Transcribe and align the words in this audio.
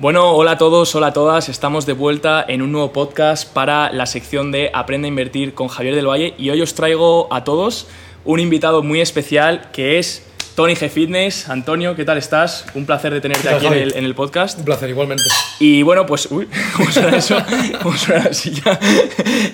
Bueno, 0.00 0.32
hola 0.32 0.52
a 0.52 0.58
todos, 0.58 0.92
hola 0.96 1.08
a 1.08 1.12
todas. 1.12 1.48
Estamos 1.48 1.86
de 1.86 1.92
vuelta 1.92 2.44
en 2.48 2.62
un 2.62 2.72
nuevo 2.72 2.92
podcast 2.92 3.48
para 3.48 3.92
la 3.92 4.06
sección 4.06 4.50
de 4.50 4.70
Aprende 4.74 5.06
a 5.06 5.08
invertir 5.08 5.54
con 5.54 5.68
Javier 5.68 5.94
del 5.94 6.08
Valle 6.08 6.34
y 6.36 6.50
hoy 6.50 6.60
os 6.62 6.74
traigo 6.74 7.32
a 7.32 7.44
todos 7.44 7.86
un 8.24 8.40
invitado 8.40 8.82
muy 8.82 9.00
especial 9.00 9.70
que 9.72 10.00
es 10.00 10.26
Tony 10.56 10.74
G 10.74 10.90
Fitness. 10.90 11.48
Antonio, 11.48 11.94
¿qué 11.94 12.04
tal 12.04 12.18
estás? 12.18 12.66
Un 12.74 12.86
placer 12.86 13.12
de 13.12 13.20
tenerte 13.20 13.44
tal, 13.44 13.54
aquí 13.54 13.66
en 13.66 13.72
Javi? 13.72 13.82
el, 13.82 13.94
en 13.94 14.04
el 14.04 14.16
podcast. 14.16 14.58
Un 14.58 14.64
placer, 14.64 14.90
igualmente. 14.90 15.22
Y 15.60 15.82
bueno, 15.82 16.04
pues. 16.06 16.26
Uy, 16.28 16.48
¿cómo 16.76 16.90
suena 16.90 17.16
eso? 17.16 17.36
¿Cómo 17.80 17.96
suena 17.96 18.24
la 18.24 18.34
silla? 18.34 18.78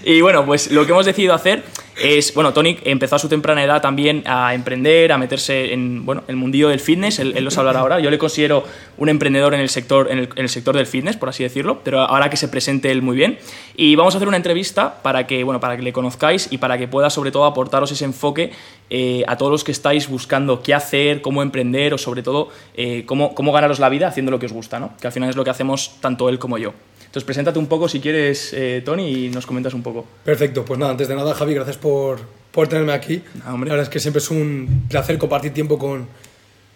Y 0.04 0.22
bueno, 0.22 0.46
pues 0.46 0.70
lo 0.70 0.86
que 0.86 0.92
hemos 0.92 1.04
decidido 1.04 1.34
hacer 1.34 1.62
es. 2.00 2.34
Bueno, 2.34 2.52
Tony 2.52 2.78
empezó 2.84 3.16
a 3.16 3.18
su 3.18 3.28
temprana 3.28 3.62
edad 3.62 3.80
también 3.80 4.22
a 4.26 4.54
emprender, 4.54 5.12
a 5.12 5.18
meterse 5.18 5.72
en 5.72 6.04
bueno, 6.04 6.24
el 6.26 6.36
mundillo 6.36 6.68
del 6.68 6.80
fitness. 6.80 7.18
Él, 7.18 7.34
él 7.36 7.48
hablará 7.56 7.80
ahora. 7.80 8.00
Yo 8.00 8.10
le 8.10 8.18
considero 8.18 8.64
un 8.96 9.08
emprendedor 9.08 9.54
en 9.54 9.60
el, 9.60 9.68
sector, 9.68 10.10
en 10.10 10.28
el 10.34 10.48
sector 10.48 10.76
del 10.76 10.86
fitness, 10.86 11.16
por 11.16 11.28
así 11.28 11.42
decirlo, 11.42 11.80
pero 11.84 12.00
ahora 12.00 12.30
que 12.30 12.36
se 12.36 12.48
presente 12.48 12.90
él 12.90 13.02
muy 13.02 13.16
bien. 13.16 13.38
Y 13.76 13.94
vamos 13.96 14.14
a 14.14 14.18
hacer 14.18 14.28
una 14.28 14.36
entrevista 14.36 15.02
para 15.02 15.26
que, 15.26 15.44
bueno, 15.44 15.60
para 15.60 15.76
que 15.76 15.82
le 15.82 15.92
conozcáis 15.92 16.48
y 16.50 16.58
para 16.58 16.78
que 16.78 16.88
pueda, 16.88 17.10
sobre 17.10 17.30
todo, 17.30 17.44
aportaros 17.44 17.92
ese 17.92 18.04
enfoque 18.04 18.52
eh, 18.88 19.22
a 19.26 19.36
todos 19.36 19.52
los 19.52 19.64
que 19.64 19.72
estáis 19.72 20.08
buscando 20.08 20.62
qué 20.62 20.74
hacer, 20.74 21.22
cómo 21.22 21.42
emprender 21.42 21.94
o, 21.94 21.98
sobre 21.98 22.22
todo, 22.22 22.48
eh, 22.74 23.04
cómo, 23.06 23.34
cómo 23.34 23.52
ganaros 23.52 23.78
la 23.78 23.88
vida 23.88 24.08
haciendo 24.08 24.30
lo 24.30 24.38
que 24.38 24.46
os 24.46 24.52
gusta, 24.52 24.80
¿no? 24.80 24.92
Que 25.00 25.06
al 25.06 25.12
final 25.12 25.30
es 25.30 25.36
lo 25.36 25.44
que 25.44 25.50
hacemos 25.50 25.96
tanto 26.00 26.28
él 26.28 26.38
como 26.38 26.58
yo. 26.58 26.72
Entonces, 27.10 27.24
preséntate 27.24 27.58
un 27.58 27.66
poco 27.66 27.88
si 27.88 27.98
quieres, 27.98 28.52
eh, 28.52 28.82
Tony, 28.84 29.26
y 29.26 29.28
nos 29.30 29.44
comentas 29.44 29.74
un 29.74 29.82
poco. 29.82 30.06
Perfecto, 30.24 30.64
pues 30.64 30.78
nada, 30.78 30.92
antes 30.92 31.08
de 31.08 31.16
nada, 31.16 31.34
Javi, 31.34 31.54
gracias 31.54 31.76
por, 31.76 32.20
por 32.52 32.68
tenerme 32.68 32.92
aquí. 32.92 33.20
Ah, 33.44 33.52
hombre. 33.52 33.66
La 33.66 33.74
verdad 33.74 33.88
es 33.88 33.92
que 33.92 33.98
siempre 33.98 34.20
es 34.20 34.30
un 34.30 34.84
placer 34.88 35.18
compartir 35.18 35.52
tiempo 35.52 35.76
con, 35.76 36.06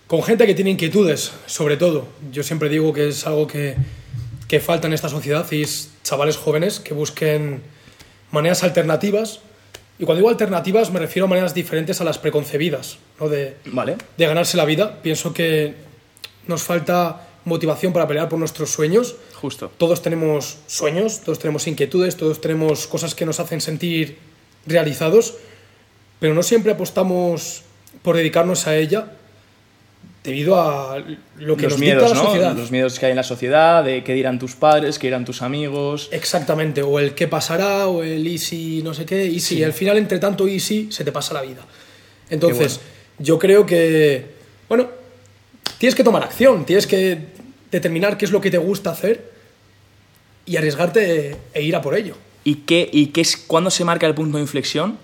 con 0.09 0.25
gente 0.25 0.45
que 0.45 0.55
tiene 0.55 0.73
inquietudes, 0.73 1.31
sobre 1.47 1.77
todo. 1.77 2.09
Yo 2.33 2.43
siempre 2.43 2.69
digo 2.69 2.93
que 2.93 3.11
es 3.11 3.25
algo 3.29 3.47
que, 3.47 3.77
que 4.49 4.59
falta 4.59 4.89
en 4.89 4.95
esta 4.95 5.09
sociedad 5.09 5.47
y 5.53 5.63
es 5.63 5.91
chavales 6.03 6.37
jóvenes 6.37 6.81
que 6.81 6.95
busquen 6.95 7.63
maneras 8.33 8.65
alternativas. 8.65 9.39
Y 10.01 10.05
cuando 10.05 10.19
digo 10.19 10.31
alternativas 10.31 10.91
me 10.91 10.99
refiero 10.99 11.27
a 11.27 11.29
maneras 11.29 11.55
diferentes 11.55 12.01
a 12.01 12.05
las 12.05 12.19
preconcebidas, 12.19 12.99
¿no? 13.21 13.29
de, 13.29 13.57
Vale. 13.67 13.99
de 14.19 14.27
ganarse 14.27 14.57
la 14.57 14.65
vida. 14.65 15.01
Pienso 15.01 15.33
que 15.33 15.77
nos 16.49 16.65
falta 16.65 17.29
motivación 17.45 17.93
para 17.93 18.07
pelear 18.09 18.29
por 18.29 18.39
nuestros 18.39 18.71
sueños. 18.71 19.17
Justo. 19.35 19.71
Todos 19.77 20.03
tenemos 20.03 20.59
sueños, 20.67 21.21
todos 21.21 21.39
tenemos 21.39 21.67
inquietudes, 21.67 22.17
todos 22.17 22.41
tenemos 22.41 22.87
cosas 22.87 23.15
que 23.15 23.27
nos 23.27 23.41
hacen 23.41 23.61
sentir 23.61 24.19
realizados, 24.67 25.35
pero 26.21 26.35
no 26.35 26.43
siempre 26.43 26.73
apostamos 26.73 27.63
por 28.03 28.17
dedicarnos 28.17 28.67
a 28.67 28.77
ella 28.77 29.13
debido 30.23 30.59
a 30.59 30.99
lo 31.37 31.55
que 31.57 31.65
Los 31.65 31.73
nos 31.73 31.81
miedos, 31.81 32.03
dicta 32.05 32.15
la 32.17 32.23
¿no? 32.23 32.27
sociedad. 32.31 32.57
Los 32.57 32.71
miedos 32.71 32.99
que 32.99 33.05
hay 33.07 33.11
en 33.11 33.17
la 33.17 33.23
sociedad, 33.23 33.85
de 33.85 34.03
qué 34.03 34.15
dirán 34.15 34.39
tus 34.39 34.55
padres, 34.55 34.99
qué 34.99 35.09
dirán 35.09 35.27
tus 35.27 35.43
amigos. 35.43 36.09
Exactamente, 36.13 36.83
o 36.83 36.99
el 36.99 37.15
qué 37.15 37.29
pasará, 37.29 37.89
o 37.89 38.03
el 38.03 38.27
easy 38.27 38.81
no 38.83 38.95
sé 38.95 39.05
qué, 39.05 39.27
y 39.27 39.39
si 39.41 39.57
Sí. 39.57 39.65
al 39.65 39.75
final 39.75 39.99
entre 39.99 40.19
tanto 40.19 40.49
easy 40.49 40.89
se 40.91 41.05
te 41.05 41.13
pasa 41.13 41.35
la 41.35 41.43
vida. 41.43 41.61
Entonces, 42.31 42.81
yo 43.19 43.39
creo 43.39 43.67
que, 43.67 44.25
bueno, 44.67 44.89
tienes 45.79 45.95
que 45.95 46.05
tomar 46.05 46.23
acción, 46.23 46.65
tienes 46.65 46.87
que 46.87 47.19
determinar 47.71 48.17
qué 48.19 48.25
es 48.25 48.31
lo 48.31 48.41
que 48.41 48.51
te 48.51 48.59
gusta 48.59 48.91
hacer 48.91 49.33
y 50.47 50.57
arriesgarte 50.57 51.37
e 51.53 51.63
ir 51.63 51.75
a 51.77 51.83
por 51.83 51.95
ello. 51.97 52.17
¿Y 52.45 52.57
qué, 52.67 52.89
y 52.93 53.07
qué 53.07 53.21
es 53.23 53.37
cuándo 53.37 53.71
se 53.71 53.85
marca 53.85 54.07
el 54.07 54.15
punto 54.15 54.37
de 54.37 54.43
inflexión 54.43 54.99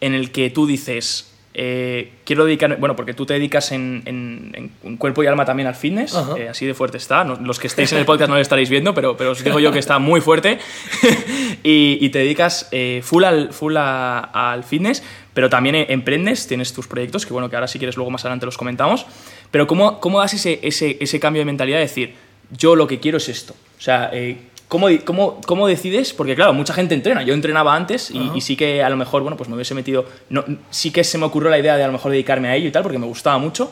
en 0.00 0.12
el 0.14 0.30
que 0.32 0.50
tú 0.50 0.66
dices, 0.66 1.30
eh, 1.54 2.12
quiero 2.24 2.44
dedicarme, 2.44 2.76
bueno, 2.76 2.94
porque 2.94 3.14
tú 3.14 3.24
te 3.24 3.32
dedicas 3.34 3.72
en, 3.72 4.02
en- 4.04 4.70
en 4.82 4.96
cuerpo 4.98 5.22
y 5.22 5.26
alma 5.26 5.44
también 5.46 5.66
al 5.66 5.74
fitness, 5.76 6.14
eh, 6.36 6.48
así 6.50 6.66
de 6.66 6.74
fuerte 6.74 6.98
está, 6.98 7.24
los 7.24 7.58
que 7.58 7.68
estéis 7.68 7.90
en 7.92 7.98
el 7.98 8.04
podcast 8.04 8.28
no 8.28 8.34
lo 8.34 8.40
estaréis 8.42 8.68
viendo, 8.68 8.92
pero, 8.92 9.16
pero 9.16 9.30
os 9.30 9.42
digo 9.42 9.58
yo 9.60 9.72
que 9.72 9.78
está 9.78 9.98
muy 9.98 10.20
fuerte, 10.20 10.58
y, 11.62 11.98
y 12.00 12.08
te 12.10 12.18
dedicas 12.18 12.68
eh, 12.72 13.00
full, 13.02 13.24
al, 13.24 13.52
full 13.52 13.76
a- 13.78 14.18
al 14.52 14.64
fitness, 14.64 15.02
pero 15.34 15.50
también 15.50 15.74
eh, 15.74 15.86
emprendes, 15.90 16.46
tienes 16.46 16.72
tus 16.72 16.86
proyectos, 16.86 17.26
que 17.26 17.32
bueno, 17.32 17.50
que 17.50 17.56
ahora 17.56 17.68
si 17.68 17.78
quieres 17.78 17.96
luego 17.96 18.10
más 18.10 18.24
adelante 18.24 18.46
los 18.46 18.56
comentamos, 18.56 19.04
pero 19.50 19.66
¿cómo, 19.66 20.00
cómo 20.00 20.20
das 20.20 20.34
ese, 20.34 20.60
ese, 20.62 20.96
ese 21.00 21.20
cambio 21.20 21.40
de 21.40 21.46
mentalidad 21.46 21.78
de 21.78 21.82
decir, 21.82 22.14
yo 22.50 22.76
lo 22.76 22.86
que 22.86 23.00
quiero 23.00 23.18
es 23.18 23.28
esto? 23.28 23.54
O 23.78 23.80
sea, 23.80 24.10
eh, 24.12 24.38
¿Cómo, 24.68 24.88
cómo, 25.04 25.40
¿Cómo 25.46 25.68
decides? 25.68 26.12
Porque 26.12 26.34
claro, 26.34 26.52
mucha 26.52 26.72
gente 26.74 26.94
entrena. 26.94 27.22
Yo 27.22 27.34
entrenaba 27.34 27.76
antes 27.76 28.10
y, 28.10 28.32
y 28.34 28.40
sí 28.40 28.56
que 28.56 28.82
a 28.82 28.88
lo 28.88 28.96
mejor, 28.96 29.22
bueno, 29.22 29.36
pues 29.36 29.48
me 29.48 29.54
hubiese 29.54 29.74
metido... 29.74 30.06
No, 30.30 30.44
sí 30.70 30.90
que 30.90 31.04
se 31.04 31.18
me 31.18 31.26
ocurrió 31.26 31.50
la 31.50 31.58
idea 31.58 31.76
de 31.76 31.84
a 31.84 31.86
lo 31.86 31.92
mejor 31.92 32.10
dedicarme 32.10 32.48
a 32.48 32.56
ello 32.56 32.68
y 32.68 32.72
tal, 32.72 32.82
porque 32.82 32.98
me 32.98 33.06
gustaba 33.06 33.38
mucho. 33.38 33.70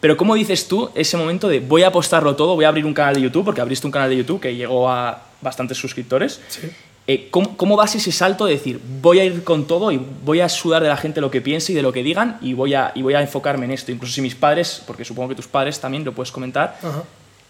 Pero 0.00 0.16
¿cómo 0.16 0.34
dices 0.34 0.66
tú 0.66 0.90
ese 0.94 1.16
momento 1.18 1.48
de 1.48 1.60
voy 1.60 1.82
a 1.82 1.88
apostarlo 1.88 2.36
todo, 2.36 2.54
voy 2.54 2.64
a 2.64 2.68
abrir 2.68 2.86
un 2.86 2.94
canal 2.94 3.14
de 3.14 3.20
YouTube? 3.20 3.44
Porque 3.44 3.60
abriste 3.60 3.86
un 3.86 3.90
canal 3.90 4.08
de 4.08 4.16
YouTube 4.16 4.40
que 4.40 4.54
llegó 4.54 4.88
a 4.88 5.24
bastantes 5.42 5.76
suscriptores. 5.76 6.40
Sí. 6.48 6.70
Eh, 7.06 7.28
¿cómo, 7.30 7.56
¿Cómo 7.56 7.76
das 7.76 7.94
ese 7.96 8.12
salto 8.12 8.46
de 8.46 8.52
decir 8.52 8.78
voy 9.00 9.18
a 9.18 9.24
ir 9.24 9.42
con 9.42 9.66
todo 9.66 9.90
y 9.90 10.00
voy 10.24 10.40
a 10.40 10.48
sudar 10.48 10.80
de 10.82 10.88
la 10.88 10.96
gente 10.96 11.20
lo 11.20 11.30
que 11.30 11.40
piense 11.40 11.72
y 11.72 11.74
de 11.74 11.82
lo 11.82 11.92
que 11.92 12.02
digan 12.04 12.38
y 12.40 12.52
voy 12.54 12.74
a, 12.74 12.92
y 12.94 13.02
voy 13.02 13.14
a 13.14 13.20
enfocarme 13.20 13.64
en 13.64 13.72
esto? 13.72 13.90
Incluso 13.90 14.14
si 14.14 14.22
mis 14.22 14.34
padres, 14.36 14.82
porque 14.86 15.04
supongo 15.04 15.30
que 15.30 15.34
tus 15.34 15.48
padres 15.48 15.80
también 15.80 16.04
lo 16.04 16.12
puedes 16.12 16.30
comentar, 16.30 16.78
Ajá. 16.82 17.02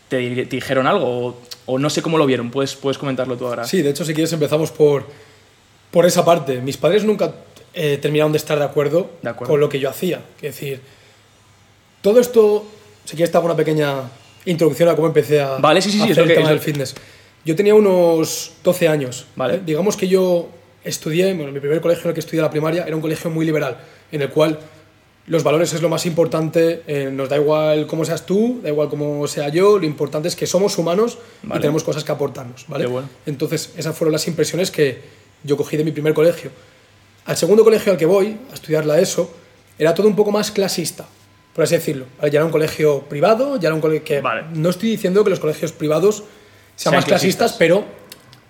te, 0.09 0.47
te 0.47 0.57
dijeron 0.57 0.87
algo 0.87 1.05
o, 1.27 1.37
o 1.67 1.79
no 1.79 1.91
sé 1.91 2.01
cómo 2.01 2.17
lo 2.17 2.25
vieron. 2.27 2.51
Puedes, 2.51 2.75
puedes 2.75 2.97
comentarlo 2.97 3.37
tú 3.37 3.47
ahora. 3.47 3.65
Sí, 3.65 3.83
de 3.83 3.91
hecho, 3.91 4.05
si 4.05 4.15
quieres, 4.15 4.33
empezamos 4.33 4.71
por, 4.71 5.07
por 5.91 6.07
esa 6.07 6.25
parte. 6.25 6.61
Mis 6.63 6.79
padres 6.79 7.05
nunca 7.05 7.35
eh, 7.75 7.99
terminaron 8.01 8.33
de 8.33 8.39
estar 8.39 8.59
de 8.59 8.65
acuerdo, 8.65 9.11
De 9.21 9.29
acuerdo. 9.29 9.53
con 9.53 9.61
lo 9.61 9.69
que 9.69 9.79
yo 9.79 9.91
hacía. 9.91 10.21
Es 10.37 10.55
decir, 10.55 10.81
todo 12.01 12.19
esto, 12.21 12.65
si 13.05 13.15
quieres, 13.17 13.31
te 13.31 13.37
hago 13.37 13.47
una 13.47 13.57
pequeña 13.57 13.95
introducción 14.47 14.89
a 14.89 14.95
cómo 14.97 15.09
empecé 15.09 15.41
a, 15.43 15.57
Vale, 15.59 15.83
sí, 15.83 15.91
sí, 15.91 15.99
sí, 15.99 16.05
hacer 16.05 16.13
es 16.13 16.17
lo 16.17 16.23
el 16.23 16.29
que- 16.29 16.35
tema 16.37 16.47
es 16.47 16.51
del 16.55 16.61
fitness. 16.61 16.95
Yo 17.45 17.57
tenía 17.57 17.75
unos 17.75 18.53
12 18.63 18.89
años. 18.89 19.27
Vale. 19.37 19.61
Digamos 19.65 19.97
que 19.97 20.09
yo 20.09 20.49
estudié, 20.85 21.35
bueno, 21.35 21.53
mi 21.53 21.61
primer 21.61 21.81
colegio 21.81 22.05
en 22.05 22.09
el 22.09 22.15
que 22.15 22.21
estudié 22.21 22.43
la 22.43 22.51
primaria 22.51 22.85
era 22.85 22.95
un 22.97 23.03
colegio 23.03 23.31
muy 23.31 23.47
liberal, 23.47 23.79
en 24.13 24.23
el 24.23 24.31
cual 24.31 24.59
los 25.27 25.45
valores 25.45 25.73
es 25.73 25.83
lo 25.83 25.89
más 25.89 26.07
importante, 26.07 26.83
eh, 26.87 27.11
nos 27.13 27.29
da 27.29 27.37
igual 27.37 27.87
cómo 27.87 28.05
seas 28.05 28.27
tú, 28.27 28.61
da 28.63 28.69
igual 28.69 28.89
cómo 28.89 29.27
sea 29.27 29.49
yo, 29.49 29.79
lo 29.79 29.85
importante 29.85 30.29
es 30.29 30.35
que 30.35 30.47
somos 30.47 30.77
humanos 30.79 31.19
Vale. 31.43 31.59
y 31.59 31.63
tenemos 31.63 31.85
cosas 31.85 32.03
que 32.03 32.13
aportarnos, 32.13 32.65
¿vale? 32.69 32.87
Bueno. 32.87 33.09
Entonces, 33.27 33.73
esas 33.77 33.97
fueron 33.97 34.13
las 34.13 34.27
impresiones 34.27 34.71
que 34.71 35.01
yo 35.45 35.57
cogí 35.57 35.77
de 35.77 35.85
mi 35.85 35.93
primer 35.93 36.15
colegio. 36.15 36.51
Al 37.27 37.37
segundo 37.37 37.63
colegio 37.63 37.93
al 37.93 37.99
que 37.99 38.07
voy, 38.07 38.39
a 38.51 38.55
estudiar 38.55 38.87
la 38.87 38.99
ESO, 38.99 39.31
era 39.79 39.95
todo 39.95 40.09
un 40.09 40.17
poco 40.17 40.33
más 40.33 40.51
clasista, 40.51 41.07
por 41.55 41.65
así 41.65 41.77
decirlo. 41.77 42.07
¿vale? 42.19 42.31
Ya 42.31 42.39
era 42.39 42.47
un 42.47 42.53
colegio 42.53 43.03
privado, 43.03 43.57
ya 43.59 43.69
era 43.69 43.75
un 43.75 43.81
colegio 43.81 44.05
que... 44.05 44.21
Vale. 44.21 44.47
No 44.55 44.71
estoy 44.71 44.91
diciendo 44.91 45.23
que 45.23 45.31
los 45.31 45.39
colegios 45.39 45.73
privados 45.73 46.25
sean, 46.81 46.95
más 46.95 47.05
clasistas, 47.05 47.53
pero 47.55 47.85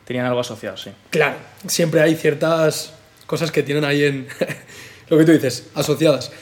Tenían 0.05 0.27
algo 0.27 0.41
asociado, 0.41 0.77
sí. 0.77 0.91
Claro, 1.11 1.37
siempre 1.69 2.01
hay 2.01 2.17
ciertas 2.17 2.93
cosas 3.27 3.53
que 3.53 3.63
tienen 3.63 3.85
ahí 3.85 4.03
en 4.03 4.27
lo 5.09 5.17
que 5.17 5.25
tú 5.25 5.31
dices, 5.31 5.69
asociadas. 5.75 6.33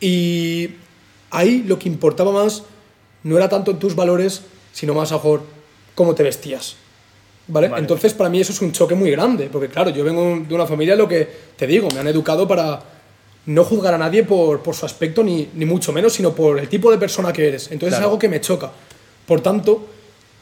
Y 0.00 0.70
ahí 1.30 1.62
lo 1.64 1.78
que 1.78 1.88
importaba 1.88 2.32
más 2.32 2.64
no 3.22 3.36
era 3.36 3.48
tanto 3.48 3.76
tus 3.76 3.94
valores, 3.94 4.42
sino 4.72 4.94
más 4.94 5.12
a 5.12 5.14
mejor 5.14 5.42
cómo 5.94 6.14
te 6.16 6.24
vestías. 6.24 6.74
¿Vale? 7.46 7.68
Vale. 7.68 7.82
Entonces, 7.82 8.14
para 8.14 8.28
mí 8.30 8.40
eso 8.40 8.52
es 8.52 8.60
un 8.62 8.72
choque 8.72 8.96
muy 8.96 9.12
grande, 9.12 9.48
porque 9.52 9.68
claro, 9.68 9.90
yo 9.90 10.02
vengo 10.02 10.44
de 10.48 10.52
una 10.54 10.66
familia, 10.66 10.96
lo 10.96 11.06
que 11.06 11.28
te 11.56 11.68
digo, 11.68 11.88
me 11.92 12.00
han 12.00 12.08
educado 12.08 12.48
para 12.48 12.82
no 13.46 13.62
juzgar 13.62 13.94
a 13.94 13.98
nadie 13.98 14.24
por, 14.24 14.60
por 14.60 14.74
su 14.74 14.86
aspecto, 14.86 15.22
ni, 15.22 15.50
ni 15.54 15.66
mucho 15.66 15.92
menos, 15.92 16.14
sino 16.14 16.34
por 16.34 16.58
el 16.58 16.68
tipo 16.68 16.90
de 16.90 16.98
persona 16.98 17.32
que 17.32 17.46
eres. 17.46 17.70
Entonces 17.70 17.90
Claro. 17.90 18.02
es 18.02 18.04
algo 18.06 18.18
que 18.18 18.28
me 18.28 18.40
choca. 18.40 18.72
Por 19.24 19.40
tanto, 19.40 19.86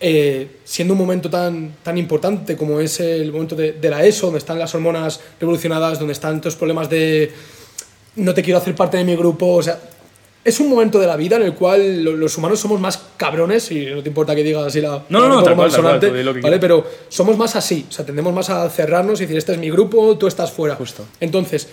eh, 0.04 0.56
siendo 0.64 0.94
un 0.94 0.98
momento 0.98 1.30
tan, 1.30 1.76
tan 1.82 1.96
importante 1.96 2.56
como 2.56 2.80
es 2.80 2.98
el 3.00 3.30
momento 3.32 3.54
de, 3.54 3.72
de 3.72 3.88
la 3.90 4.04
ESO, 4.04 4.26
donde 4.26 4.38
están 4.40 4.58
las 4.58 4.74
hormonas 4.74 5.20
revolucionadas, 5.40 5.98
donde 5.98 6.12
están 6.12 6.36
estos 6.36 6.56
problemas 6.56 6.90
de 6.90 7.30
no 8.16 8.34
te 8.34 8.42
quiero 8.42 8.58
hacer 8.58 8.74
parte 8.74 8.96
de 8.98 9.04
mi 9.04 9.14
grupo, 9.16 9.46
o 9.54 9.62
sea, 9.62 9.78
es 10.44 10.58
un 10.58 10.68
momento 10.68 10.98
de 10.98 11.06
la 11.06 11.16
vida 11.16 11.36
en 11.36 11.42
el 11.42 11.54
cual 11.54 12.02
lo- 12.02 12.16
los 12.16 12.36
humanos 12.36 12.58
somos 12.58 12.80
más 12.80 13.00
cabrones, 13.16 13.70
y 13.70 13.86
no 13.86 14.02
te 14.02 14.08
importa 14.08 14.34
que 14.34 14.42
diga 14.42 14.66
así 14.66 14.80
la... 14.80 15.04
No, 15.08 15.20
no, 15.20 15.28
no, 15.28 15.42
tal 15.42 15.54
cual, 15.54 15.70
tal. 16.00 16.60
Pero 16.60 16.84
somos 17.08 17.36
más 17.38 17.54
así, 17.54 17.86
o 17.88 17.92
sea, 17.92 18.04
tendemos 18.04 18.34
más 18.34 18.50
a 18.50 18.68
cerrarnos 18.68 19.20
y 19.20 19.24
decir, 19.24 19.38
este 19.38 19.52
es 19.52 19.58
mi 19.58 19.70
grupo, 19.70 20.18
tú 20.18 20.26
estás 20.26 20.50
fuera. 20.50 20.74
Justo. 20.74 21.06
Entonces, 21.20 21.68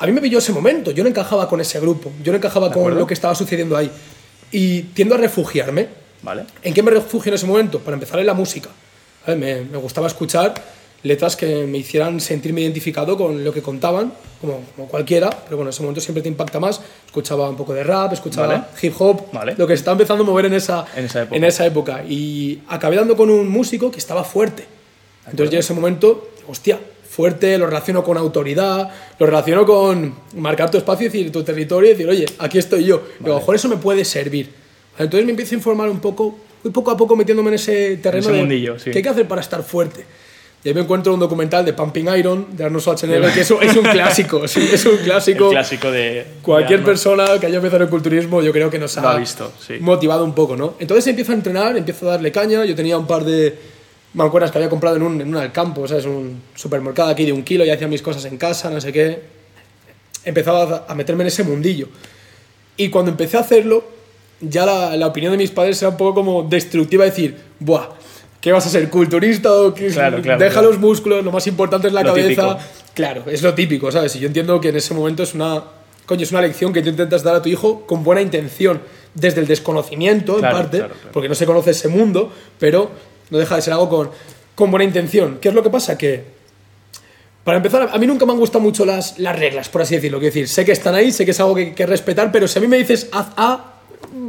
a 0.00 0.06
mí 0.06 0.12
me 0.12 0.20
pilló 0.20 0.38
ese 0.38 0.52
momento, 0.52 0.90
yo 0.90 1.04
no 1.04 1.08
encajaba 1.08 1.48
con 1.48 1.60
ese 1.60 1.78
grupo, 1.78 2.10
yo 2.22 2.32
no 2.32 2.38
encajaba 2.38 2.68
con 2.72 2.78
acuerdo. 2.80 2.98
lo 3.00 3.06
que 3.06 3.14
estaba 3.14 3.34
sucediendo 3.36 3.76
ahí. 3.76 3.90
Y 4.50 4.82
tiendo 4.82 5.14
a 5.14 5.18
refugiarme. 5.18 5.99
¿Vale? 6.22 6.44
¿En 6.62 6.74
qué 6.74 6.82
me 6.82 6.90
refugio 6.90 7.30
en 7.30 7.34
ese 7.34 7.46
momento? 7.46 7.78
Para 7.80 7.94
empezar, 7.94 8.18
en 8.20 8.26
la 8.26 8.34
música. 8.34 8.68
¿vale? 9.26 9.38
Me, 9.38 9.60
me 9.70 9.78
gustaba 9.78 10.06
escuchar 10.06 10.54
letras 11.02 11.34
que 11.34 11.64
me 11.66 11.78
hicieran 11.78 12.20
sentirme 12.20 12.60
identificado 12.60 13.16
con 13.16 13.42
lo 13.42 13.52
que 13.54 13.62
contaban, 13.62 14.12
como, 14.40 14.60
como 14.76 14.86
cualquiera, 14.88 15.30
pero 15.30 15.56
bueno, 15.56 15.70
en 15.70 15.72
ese 15.72 15.80
momento 15.80 16.00
siempre 16.02 16.22
te 16.22 16.28
impacta 16.28 16.60
más. 16.60 16.80
Escuchaba 17.06 17.48
un 17.48 17.56
poco 17.56 17.72
de 17.72 17.82
rap, 17.84 18.12
escuchaba 18.12 18.46
Vale. 18.48 18.62
hip 18.82 18.92
hop, 18.98 19.32
Vale. 19.32 19.54
lo 19.56 19.66
que 19.66 19.74
se 19.74 19.80
está 19.80 19.92
empezando 19.92 20.24
a 20.24 20.26
mover 20.26 20.44
en 20.46 20.54
esa, 20.54 20.84
En 20.94 21.06
esa 21.06 21.22
época. 21.22 21.36
en 21.36 21.44
esa 21.44 21.64
época. 21.66 22.04
Y 22.06 22.60
acabé 22.68 22.96
dando 22.96 23.16
con 23.16 23.30
un 23.30 23.48
músico 23.48 23.90
que 23.90 23.98
estaba 23.98 24.24
fuerte. 24.24 24.66
Entonces 25.24 25.50
yo 25.50 25.56
en 25.56 25.60
ese 25.60 25.72
momento, 25.72 26.30
hostia, 26.48 26.78
fuerte, 27.08 27.56
lo 27.56 27.66
relaciono 27.66 28.04
con 28.04 28.18
autoridad, 28.18 28.90
lo 29.18 29.24
relaciono 29.26 29.64
con 29.64 30.14
marcar 30.36 30.70
tu 30.70 30.76
espacio 30.76 31.06
y 31.06 31.08
decir 31.10 31.32
tu 31.32 31.42
territorio 31.42 31.90
y 31.90 31.92
decir, 31.94 32.08
oye, 32.10 32.26
aquí 32.38 32.58
estoy 32.58 32.84
yo. 32.84 33.02
Y 33.20 33.24
a 33.24 33.28
lo 33.28 33.36
mejor 33.36 33.54
eso 33.54 33.68
me 33.70 33.76
puede 33.78 34.04
servir. 34.04 34.59
Entonces 35.04 35.24
me 35.24 35.30
empiezo 35.30 35.54
a 35.54 35.58
informar 35.58 35.88
un 35.88 36.00
poco 36.00 36.36
voy 36.62 36.72
poco 36.72 36.90
a 36.90 36.96
poco 36.96 37.16
metiéndome 37.16 37.48
en 37.48 37.54
ese 37.54 37.96
terreno 37.96 38.26
ese 38.26 38.32
de 38.32 38.38
mundillo, 38.38 38.78
sí. 38.78 38.90
qué 38.90 38.98
hay 38.98 39.02
que 39.02 39.08
hacer 39.08 39.28
para 39.28 39.40
estar 39.40 39.62
fuerte. 39.62 40.04
Y 40.62 40.68
ahí 40.68 40.74
me 40.74 40.82
encuentro 40.82 41.14
un 41.14 41.20
documental 41.20 41.64
de 41.64 41.72
Pumping 41.72 42.06
Iron 42.18 42.48
de 42.54 42.64
Arnold 42.64 42.82
Schwarzenegger, 42.82 43.32
que 43.32 43.40
eso 43.40 43.62
es 43.62 43.74
un 43.74 43.84
clásico, 43.84 44.46
sí, 44.48 44.68
es 44.70 44.84
un 44.84 44.98
clásico. 44.98 45.46
El 45.46 45.52
clásico 45.52 45.90
de. 45.90 46.26
Cualquier 46.42 46.80
de 46.80 46.84
persona 46.84 47.38
que 47.40 47.46
haya 47.46 47.56
empezado 47.56 47.78
en 47.78 47.82
el 47.84 47.88
culturismo, 47.88 48.42
yo 48.42 48.52
creo 48.52 48.68
que 48.68 48.78
nos 48.78 48.96
ha 48.98 49.16
visto, 49.16 49.50
sí. 49.66 49.78
motivado 49.80 50.22
un 50.22 50.34
poco, 50.34 50.56
¿no? 50.56 50.74
Entonces 50.78 51.06
empiezo 51.06 51.32
a 51.32 51.36
entrenar, 51.36 51.76
empiezo 51.78 52.08
a 52.08 52.12
darle 52.12 52.30
caña. 52.30 52.66
Yo 52.66 52.74
tenía 52.74 52.98
un 52.98 53.06
par 53.06 53.24
de 53.24 53.56
mancuernas 54.12 54.50
que 54.50 54.58
había 54.58 54.68
comprado 54.68 54.96
en 54.96 55.02
un, 55.02 55.20
en 55.22 55.28
un 55.28 55.36
Alcampo, 55.36 55.88
¿sabes? 55.88 56.04
Un 56.04 56.42
supermercado 56.54 57.08
aquí 57.08 57.24
de 57.24 57.32
un 57.32 57.42
kilo 57.42 57.64
y 57.64 57.70
hacía 57.70 57.88
mis 57.88 58.02
cosas 58.02 58.26
en 58.26 58.36
casa, 58.36 58.68
no 58.68 58.82
sé 58.82 58.92
qué. 58.92 59.18
Empezaba 60.26 60.84
a 60.86 60.94
meterme 60.94 61.22
en 61.22 61.28
ese 61.28 61.42
mundillo. 61.42 61.88
Y 62.76 62.90
cuando 62.90 63.10
empecé 63.10 63.38
a 63.38 63.40
hacerlo, 63.40 63.82
ya 64.40 64.64
la, 64.66 64.96
la 64.96 65.06
opinión 65.06 65.32
de 65.32 65.38
mis 65.38 65.50
padres 65.50 65.80
era 65.82 65.90
un 65.90 65.96
poco 65.96 66.14
como 66.14 66.42
destructiva, 66.44 67.04
decir, 67.04 67.36
¡buah! 67.58 67.88
¿Qué 68.40 68.52
vas 68.52 68.64
a 68.66 68.70
ser 68.70 68.88
culturista 68.88 69.52
o 69.52 69.74
qué? 69.74 69.88
Claro, 69.88 70.22
claro, 70.22 70.38
Deja 70.38 70.52
claro. 70.54 70.68
los 70.68 70.78
músculos, 70.78 71.22
lo 71.22 71.30
más 71.30 71.46
importante 71.46 71.88
es 71.88 71.92
la 71.92 72.02
Lo 72.02 72.14
cabeza. 72.14 72.28
típico. 72.28 72.58
Claro, 72.94 73.24
es 73.30 73.42
lo 73.42 73.52
típico, 73.54 73.92
¿sabes? 73.92 74.16
Y 74.16 74.20
yo 74.20 74.28
entiendo 74.28 74.58
que 74.60 74.70
en 74.70 74.76
ese 74.76 74.94
momento 74.94 75.22
es 75.22 75.34
una, 75.34 75.62
coño, 76.06 76.22
es 76.22 76.30
una 76.30 76.40
lección 76.40 76.72
que 76.72 76.80
tú 76.80 76.88
intentas 76.88 77.22
dar 77.22 77.34
a 77.34 77.42
tu 77.42 77.50
hijo 77.50 77.86
con 77.86 78.02
buena 78.02 78.22
intención, 78.22 78.80
desde 79.14 79.40
el 79.40 79.46
desconocimiento, 79.46 80.36
en 80.36 80.40
parte, 80.42 80.84
porque 81.12 81.28
no 81.28 81.34
se 81.34 81.44
conoce 81.44 81.72
ese 81.72 81.88
mundo, 81.88 82.32
pero 82.58 82.90
no 83.28 83.36
deja 83.38 83.56
de 83.56 83.62
ser 83.62 83.74
algo 83.74 83.88
con, 83.90 84.10
con 84.54 84.70
buena 84.70 84.84
intención. 84.84 85.36
¿Qué 85.40 85.48
es 85.50 85.54
lo 85.54 85.62
que 85.62 85.68
pasa? 85.70 85.98
Que, 85.98 86.24
para 87.44 87.58
empezar, 87.58 87.90
a 87.92 87.98
mí 87.98 88.06
nunca 88.06 88.24
me 88.24 88.32
han 88.32 88.38
gustado 88.38 88.60
mucho 88.62 88.84
las, 88.86 89.18
las 89.18 89.38
reglas, 89.38 89.68
por 89.68 89.82
así 89.82 89.96
decirlo. 89.96 90.18
Quiero 90.18 90.32
decir, 90.32 90.48
sé 90.48 90.64
que 90.64 90.72
están 90.72 90.94
ahí, 90.94 91.10
sé 91.12 91.24
que 91.24 91.32
es 91.32 91.40
algo 91.40 91.54
que 91.54 91.60
hay 91.60 91.72
que 91.72 91.86
respetar, 91.86 92.30
pero 92.32 92.48
si 92.48 92.58
a 92.58 92.62
mí 92.62 92.68
me 92.68 92.78
dices 92.78 93.08
haz 93.12 93.28
A, 93.36 93.69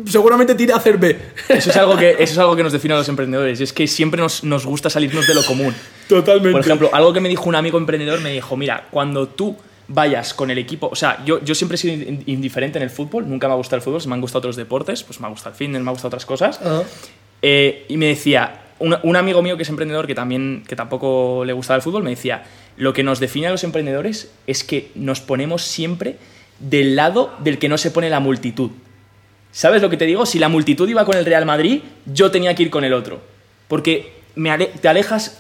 seguramente 0.07 0.56
tire 0.56 0.74
a 0.74 0.77
hacer 0.77 0.98
B. 0.98 1.18
Eso 1.50 1.69
es, 1.69 1.77
algo 1.77 1.98
que, 1.98 2.12
eso 2.12 2.24
es 2.33 2.38
algo 2.38 2.56
que 2.56 2.63
nos 2.63 2.74
define 2.74 2.94
a 2.94 2.98
los 2.98 3.09
emprendedores. 3.09 3.59
y 3.59 3.63
Es 3.63 3.74
que 3.74 3.88
siempre 3.88 4.21
nos, 4.21 4.44
nos 4.44 4.65
gusta 4.65 4.89
salirnos 4.89 5.27
de 5.27 5.33
lo 5.33 5.44
común. 5.44 5.74
Totalmente. 6.07 6.51
Por 6.51 6.62
ejemplo, 6.62 6.89
algo 6.94 7.13
que 7.13 7.19
me 7.21 7.30
dijo 7.30 7.45
un 7.50 7.56
amigo 7.56 7.77
emprendedor, 7.77 8.19
me 8.21 8.31
dijo, 8.33 8.56
mira, 8.57 8.88
cuando 8.92 9.27
tú 9.27 9.56
vayas 9.88 10.33
con 10.33 10.50
el 10.51 10.57
equipo, 10.57 10.88
o 10.92 10.95
sea, 10.95 11.24
yo, 11.25 11.44
yo 11.44 11.53
siempre 11.56 11.75
he 11.75 11.77
sido 11.77 11.94
in- 11.95 12.24
indiferente 12.25 12.77
en 12.77 12.83
el 12.83 12.89
fútbol, 12.89 13.27
nunca 13.30 13.48
me 13.48 13.53
ha 13.53 13.57
gustado 13.57 13.77
el 13.77 13.81
fútbol, 13.81 14.01
me 14.07 14.13
han 14.13 14.21
gustado 14.21 14.39
otros 14.39 14.56
deportes, 14.56 15.03
pues 15.03 15.19
me 15.19 15.27
ha 15.27 15.30
gustado 15.30 15.51
el 15.51 15.57
fitness, 15.57 15.81
me 15.81 15.89
ha 15.89 15.92
gustado 15.92 16.07
otras 16.07 16.25
cosas. 16.25 16.59
Eh, 17.42 17.86
y 17.89 17.97
me 17.97 18.07
decía, 18.07 18.62
un, 18.80 18.95
un 19.04 19.15
amigo 19.15 19.42
mío 19.42 19.57
que 19.57 19.63
es 19.63 19.69
emprendedor, 19.69 20.07
que 20.07 20.15
también 20.15 20.63
que 20.68 20.75
tampoco 20.75 21.44
le 21.45 21.54
gustaba 21.54 21.75
el 21.77 21.81
fútbol, 21.81 22.04
me 22.04 22.12
decía, 22.12 22.44
lo 22.77 22.94
que 22.94 23.04
nos 23.04 23.19
define 23.19 23.47
a 23.47 23.51
los 23.51 23.63
emprendedores 23.63 24.31
es 24.47 24.63
que 24.63 24.92
nos 24.95 25.19
ponemos 25.19 25.63
siempre 25.63 26.18
del 26.59 26.95
lado 26.95 27.33
del 27.44 27.57
que 27.59 27.68
no 27.68 27.77
se 27.77 27.92
pone 27.92 28.09
la 28.09 28.19
multitud. 28.19 28.71
¿Sabes 29.51 29.81
lo 29.81 29.89
que 29.89 29.98
te 29.98 30.06
digo? 30.06 30.25
Si 30.25 30.39
la 30.39 30.50
multitud 30.50 30.88
iba 30.88 31.06
con 31.06 31.18
el 31.18 31.25
Real 31.25 31.45
Madrid, 31.45 31.81
yo 32.06 32.31
tenía 32.31 32.56
que 32.56 32.63
ir 32.63 32.69
con 32.69 32.83
el 32.83 32.94
otro. 32.94 33.21
Porque 33.68 34.13
me 34.36 34.57
te 34.57 34.88
alejas, 34.88 35.39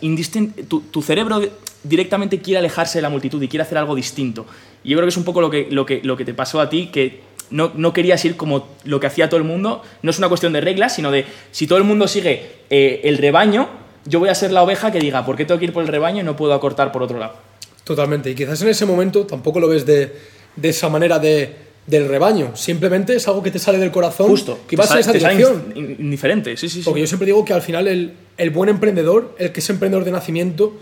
tu, 0.67 0.81
tu 0.81 1.01
cerebro 1.01 1.41
directamente 1.83 2.39
quiere 2.39 2.59
alejarse 2.59 2.97
de 2.97 3.03
la 3.03 3.09
multitud 3.09 3.41
y 3.41 3.47
quiere 3.47 3.63
hacer 3.63 3.77
algo 3.77 3.95
distinto. 3.95 4.45
Y 4.83 4.89
yo 4.89 4.97
creo 4.97 5.05
que 5.05 5.11
es 5.11 5.17
un 5.17 5.23
poco 5.23 5.41
lo 5.41 5.49
que, 5.49 6.25
te 6.25 6.33
pasó 6.33 6.59
a 6.59 6.69
ti, 6.69 6.87
que 6.87 7.21
no, 7.49 7.93
querías 7.93 8.23
ir 8.25 8.35
como 8.35 8.67
lo 8.83 8.99
que 8.99 9.07
hacía 9.07 9.29
todo 9.29 9.37
el 9.39 9.45
mundo. 9.45 9.81
No 10.01 10.11
es 10.11 10.17
una 10.17 10.27
cuestión 10.27 10.53
de 10.53 10.61
reglas, 10.61 10.95
sino 10.95 11.11
de 11.11 11.25
si 11.51 11.67
todo 11.67 11.77
el 11.77 11.83
mundo 11.83 12.07
sigue 12.07 12.63
eh, 12.69 13.01
el 13.03 13.17
rebaño, 13.17 13.69
yo 14.05 14.19
voy 14.19 14.29
a 14.29 14.35
ser 14.35 14.51
la 14.51 14.63
oveja 14.63 14.91
que 14.91 14.99
diga, 14.99 15.25
¿por 15.25 15.35
qué 15.35 15.45
tengo 15.45 15.59
que 15.59 15.65
ir 15.65 15.73
por 15.73 15.83
el 15.83 15.89
rebaño 15.89 16.21
y 16.21 16.23
no 16.23 16.35
puedo 16.35 16.53
acortar 16.53 16.91
por 16.91 17.03
otro 17.03 17.19
lado? 17.19 17.35
Totalmente. 17.83 18.31
Y 18.31 18.35
quizás 18.35 18.61
en 18.61 18.69
ese 18.69 18.85
momento 18.85 19.25
tampoco 19.25 19.59
lo 19.59 19.67
ves 19.67 19.85
de 19.85 20.11
esa 20.61 20.89
manera 20.89 21.19
de, 21.19 21.70
del 21.87 22.07
rebaño. 22.07 22.55
Simplemente 22.55 23.15
es 23.15 23.27
algo 23.27 23.41
que 23.43 23.51
te 23.51 23.59
sale 23.59 23.77
del 23.77 23.91
corazón 23.91 24.27
Justo. 24.27 24.59
y 24.69 24.75
vas 24.75 24.91
en 24.91 24.99
esa 24.99 25.11
dirección. 25.13 25.73
in- 25.75 25.95
indiferente, 25.99 26.55
sí, 26.57 26.69
sí, 26.69 26.79
sí. 26.79 26.81
Porque 26.85 27.01
yo 27.01 27.07
siempre 27.07 27.25
digo 27.25 27.43
que 27.43 27.53
al 27.53 27.61
final 27.61 27.87
el, 27.87 28.13
el 28.37 28.49
buen 28.51 28.69
emprendedor, 28.69 29.35
el 29.39 29.51
que 29.51 29.59
es 29.59 29.69
emprendedor 29.69 30.05
de 30.05 30.11
nacimiento, 30.11 30.79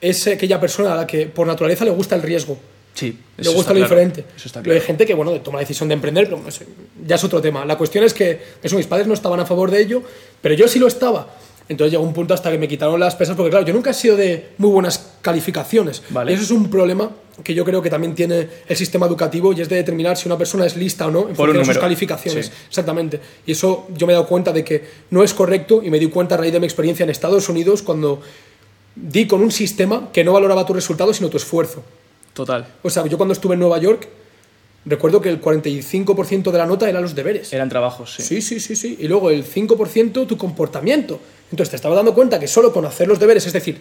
es 0.00 0.26
aquella 0.28 0.60
persona 0.60 0.92
a 0.92 0.96
la 0.96 1.06
que 1.06 1.26
por 1.26 1.46
naturaleza 1.46 1.84
le 1.84 1.90
gusta 1.90 2.14
el 2.14 2.22
riesgo. 2.22 2.58
Sí, 2.94 3.16
Le 3.36 3.42
eso 3.42 3.52
gusta 3.52 3.72
está 3.72 3.74
lo 3.74 3.86
claro. 3.86 3.94
diferente. 4.02 4.24
Eso 4.36 4.48
está 4.48 4.60
Pero 4.62 4.72
hay 4.74 4.78
claro. 4.80 4.86
gente 4.88 5.06
que, 5.06 5.14
bueno, 5.14 5.32
toma 5.40 5.56
la 5.58 5.60
decisión 5.60 5.88
de 5.88 5.94
emprender, 5.94 6.24
pero 6.24 6.40
no 6.44 6.50
sé, 6.50 6.66
ya 7.06 7.14
es 7.16 7.24
otro 7.24 7.40
tema. 7.40 7.64
La 7.64 7.78
cuestión 7.78 8.02
es 8.04 8.12
que, 8.12 8.40
eso, 8.62 8.76
mis 8.76 8.86
padres 8.86 9.06
no 9.06 9.14
estaban 9.14 9.38
a 9.40 9.46
favor 9.46 9.70
de 9.70 9.80
ello, 9.80 10.02
pero 10.42 10.54
yo 10.54 10.66
sí 10.68 10.78
lo 10.78 10.88
estaba. 10.88 11.28
Entonces 11.68 11.92
llegó 11.92 12.04
un 12.04 12.14
punto 12.14 12.34
hasta 12.34 12.50
que 12.50 12.58
me 12.58 12.66
quitaron 12.66 12.98
las 12.98 13.14
pesas, 13.14 13.36
porque 13.36 13.50
claro, 13.50 13.66
yo 13.66 13.74
nunca 13.74 13.90
he 13.90 13.94
sido 13.94 14.16
de 14.16 14.50
muy 14.58 14.70
buenas 14.70 15.12
calificaciones. 15.20 16.02
Vale. 16.10 16.32
Y 16.32 16.34
eso 16.34 16.44
es 16.44 16.50
un 16.50 16.70
problema 16.70 17.10
que 17.42 17.54
yo 17.54 17.64
creo 17.64 17.82
que 17.82 17.90
también 17.90 18.14
tiene 18.14 18.48
el 18.66 18.76
sistema 18.76 19.06
educativo 19.06 19.52
y 19.52 19.60
es 19.60 19.68
de 19.68 19.76
determinar 19.76 20.16
si 20.16 20.28
una 20.28 20.36
persona 20.36 20.66
es 20.66 20.76
lista 20.76 21.06
o 21.06 21.10
no 21.10 21.28
en 21.28 21.36
Por 21.36 21.46
función 21.46 21.58
de 21.58 21.64
sus 21.64 21.78
calificaciones. 21.78 22.46
Sí. 22.46 22.52
Exactamente. 22.68 23.20
Y 23.46 23.52
eso 23.52 23.86
yo 23.94 24.06
me 24.06 24.12
he 24.12 24.16
dado 24.16 24.26
cuenta 24.26 24.52
de 24.52 24.64
que 24.64 24.84
no 25.10 25.22
es 25.22 25.34
correcto 25.34 25.82
y 25.82 25.90
me 25.90 25.98
di 25.98 26.08
cuenta 26.08 26.34
a 26.34 26.38
raíz 26.38 26.52
de 26.52 26.60
mi 26.60 26.66
experiencia 26.66 27.04
en 27.04 27.10
Estados 27.10 27.48
Unidos 27.48 27.82
cuando 27.82 28.20
di 28.96 29.26
con 29.26 29.42
un 29.42 29.52
sistema 29.52 30.10
que 30.12 30.24
no 30.24 30.32
valoraba 30.32 30.66
tu 30.66 30.72
resultado 30.72 31.12
sino 31.14 31.28
tu 31.28 31.36
esfuerzo. 31.36 31.84
Total. 32.32 32.66
O 32.82 32.90
sea, 32.90 33.06
yo 33.06 33.16
cuando 33.16 33.32
estuve 33.32 33.54
en 33.54 33.60
Nueva 33.60 33.78
York, 33.78 34.08
recuerdo 34.88 35.20
que 35.20 35.28
el 35.28 35.40
45% 35.40 36.50
de 36.50 36.58
la 36.58 36.66
nota 36.66 36.88
eran 36.88 37.02
los 37.02 37.14
deberes. 37.14 37.52
Eran 37.52 37.68
trabajos, 37.68 38.14
sí. 38.14 38.22
Sí, 38.22 38.42
sí, 38.42 38.60
sí, 38.60 38.74
sí. 38.74 38.96
Y 39.00 39.08
luego 39.08 39.30
el 39.30 39.44
5% 39.44 40.26
tu 40.26 40.36
comportamiento. 40.36 41.20
Entonces 41.50 41.70
te 41.70 41.76
estaba 41.76 41.94
dando 41.94 42.14
cuenta 42.14 42.40
que 42.40 42.48
solo 42.48 42.72
con 42.72 42.84
hacer 42.84 43.06
los 43.08 43.18
deberes, 43.18 43.46
es 43.46 43.52
decir, 43.52 43.80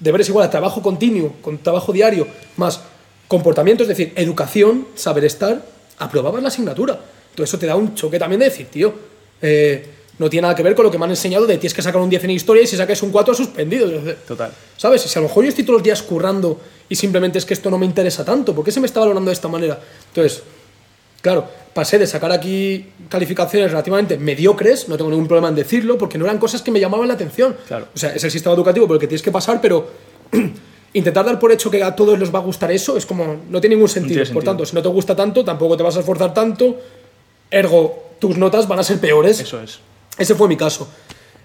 deberes 0.00 0.28
igual 0.28 0.46
a 0.46 0.50
trabajo 0.50 0.82
continuo, 0.82 1.34
con 1.42 1.58
trabajo 1.58 1.92
diario, 1.92 2.26
más 2.56 2.80
comportamiento, 3.26 3.82
es 3.82 3.88
decir, 3.88 4.12
educación, 4.16 4.88
saber 4.94 5.24
estar, 5.24 5.64
aprobabas 5.98 6.42
la 6.42 6.48
asignatura. 6.48 6.98
Entonces 7.30 7.50
eso 7.50 7.58
te 7.58 7.66
da 7.66 7.76
un 7.76 7.94
choque 7.94 8.18
también 8.18 8.40
de 8.40 8.46
decir, 8.46 8.66
tío, 8.66 8.92
eh, 9.40 9.86
no 10.18 10.28
tiene 10.28 10.42
nada 10.42 10.54
que 10.54 10.62
ver 10.62 10.74
con 10.74 10.84
lo 10.84 10.90
que 10.90 10.98
me 10.98 11.04
han 11.04 11.10
enseñado 11.10 11.46
de 11.46 11.58
tienes 11.58 11.74
que 11.74 11.82
sacar 11.82 12.00
un 12.00 12.10
10 12.10 12.24
en 12.24 12.30
historia 12.30 12.62
y 12.62 12.66
si 12.66 12.76
sacas 12.76 13.02
un 13.02 13.10
4 13.10 13.34
suspendido. 13.34 13.88
Total. 14.26 14.52
¿Sabes? 14.76 15.02
Si 15.02 15.18
a 15.18 15.22
lo 15.22 15.28
mejor 15.28 15.44
yo 15.44 15.50
estoy 15.50 15.64
todos 15.64 15.78
los 15.78 15.84
días 15.84 16.02
currando 16.02 16.60
y 16.88 16.96
simplemente 16.96 17.38
es 17.38 17.44
que 17.44 17.54
esto 17.54 17.70
no 17.70 17.78
me 17.78 17.86
interesa 17.86 18.24
tanto, 18.24 18.54
¿por 18.54 18.64
qué 18.64 18.72
se 18.72 18.80
me 18.80 18.86
está 18.86 19.00
valorando 19.00 19.28
de 19.28 19.34
esta 19.34 19.48
manera? 19.48 19.78
Entonces, 20.08 20.42
claro, 21.20 21.46
pasé 21.74 21.98
de 21.98 22.06
sacar 22.06 22.32
aquí 22.32 22.86
calificaciones 23.08 23.70
relativamente 23.70 24.16
mediocres, 24.18 24.88
no 24.88 24.96
tengo 24.96 25.10
ningún 25.10 25.26
problema 25.26 25.48
en 25.48 25.54
decirlo, 25.54 25.98
porque 25.98 26.18
no 26.18 26.24
eran 26.24 26.38
cosas 26.38 26.62
que 26.62 26.70
me 26.70 26.80
llamaban 26.80 27.08
la 27.08 27.14
atención. 27.14 27.56
Claro. 27.66 27.88
O 27.94 27.98
sea, 27.98 28.14
es 28.14 28.24
el 28.24 28.30
sistema 28.30 28.54
educativo 28.54 28.86
por 28.86 28.96
el 28.96 29.00
que 29.00 29.06
tienes 29.06 29.22
que 29.22 29.32
pasar, 29.32 29.60
pero 29.60 29.88
intentar 30.92 31.24
dar 31.26 31.38
por 31.38 31.52
hecho 31.52 31.70
que 31.70 31.82
a 31.82 31.94
todos 31.94 32.18
les 32.18 32.34
va 32.34 32.38
a 32.38 32.42
gustar 32.42 32.70
eso 32.72 32.96
es 32.96 33.04
como, 33.04 33.36
no 33.48 33.60
tiene 33.60 33.76
ningún 33.76 33.88
sentido. 33.88 34.22
tiene 34.22 34.34
Por 34.34 34.44
tanto, 34.44 34.64
si 34.64 34.74
no 34.74 34.82
te 34.82 34.88
gusta 34.88 35.14
tanto, 35.14 35.44
tampoco 35.44 35.76
te 35.76 35.82
vas 35.82 35.96
a 35.96 36.00
esforzar 36.00 36.32
tanto, 36.32 36.80
ergo, 37.50 38.12
tus 38.18 38.36
notas 38.36 38.66
van 38.66 38.78
a 38.78 38.82
ser 38.82 38.98
peores. 38.98 39.40
Eso 39.40 39.60
es. 39.60 39.80
Ese 40.16 40.34
fue 40.34 40.48
mi 40.48 40.56
caso. 40.56 40.88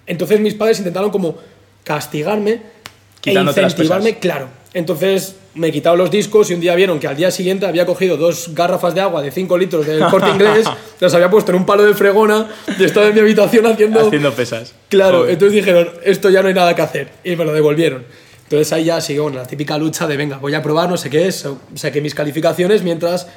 Entonces 0.07 0.39
mis 0.39 0.53
padres 0.53 0.79
intentaron 0.79 1.11
como 1.11 1.35
castigarme 1.83 2.73
Quitándote 3.23 3.61
e 3.61 3.63
incentivarme, 3.63 4.19
claro. 4.19 4.49
Entonces 4.73 5.35
me 5.53 5.71
quitaron 5.71 5.99
los 5.99 6.09
discos 6.09 6.49
y 6.49 6.55
un 6.55 6.59
día 6.59 6.73
vieron 6.75 6.99
que 6.99 7.07
al 7.07 7.15
día 7.15 7.29
siguiente 7.29 7.65
había 7.67 7.85
cogido 7.85 8.17
dos 8.17 8.49
garrafas 8.55 8.95
de 8.95 9.01
agua 9.01 9.21
de 9.21 9.29
5 9.31 9.57
litros 9.57 9.85
del 9.85 9.99
corte 10.07 10.29
inglés, 10.33 10.65
las 10.99 11.13
había 11.13 11.29
puesto 11.29 11.51
en 11.51 11.57
un 11.59 11.65
palo 11.65 11.83
de 11.83 11.93
fregona 11.93 12.49
y 12.79 12.83
estaba 12.83 13.07
en 13.07 13.13
mi 13.13 13.19
habitación 13.19 13.65
haciendo... 13.67 13.99
Haciendo 14.07 14.33
pesas. 14.33 14.73
Claro, 14.89 15.19
Joder. 15.19 15.33
entonces 15.33 15.55
dijeron, 15.55 15.89
esto 16.03 16.29
ya 16.31 16.41
no 16.41 16.47
hay 16.47 16.55
nada 16.55 16.75
que 16.75 16.81
hacer. 16.81 17.09
Y 17.23 17.35
me 17.35 17.45
lo 17.45 17.53
devolvieron. 17.53 18.03
Entonces 18.45 18.73
ahí 18.73 18.85
ya 18.85 18.99
siguió 18.99 19.29
la 19.29 19.45
típica 19.45 19.77
lucha 19.77 20.07
de, 20.07 20.17
venga, 20.17 20.37
voy 20.37 20.55
a 20.55 20.61
probar 20.63 20.89
no 20.89 20.97
sé 20.97 21.09
qué 21.09 21.27
es, 21.27 21.47
saqué 21.75 22.01
mis 22.01 22.15
calificaciones 22.15 22.81
mientras 22.83 23.27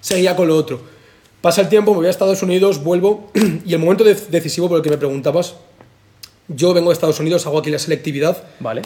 seguía 0.00 0.34
con 0.34 0.48
lo 0.48 0.56
otro. 0.56 0.80
Pasa 1.42 1.60
el 1.60 1.68
tiempo, 1.68 1.90
me 1.92 1.98
voy 1.98 2.06
a 2.06 2.10
Estados 2.10 2.42
Unidos, 2.42 2.82
vuelvo, 2.82 3.30
y 3.66 3.72
el 3.74 3.78
momento 3.78 4.02
de- 4.02 4.14
decisivo 4.14 4.68
por 4.68 4.78
el 4.78 4.82
que 4.82 4.90
me 4.90 4.96
preguntabas, 4.98 5.56
yo 6.48 6.72
vengo 6.72 6.88
de 6.90 6.94
Estados 6.94 7.20
Unidos, 7.20 7.46
hago 7.46 7.58
aquí 7.58 7.70
la 7.70 7.78
selectividad, 7.78 8.42
Vale. 8.60 8.82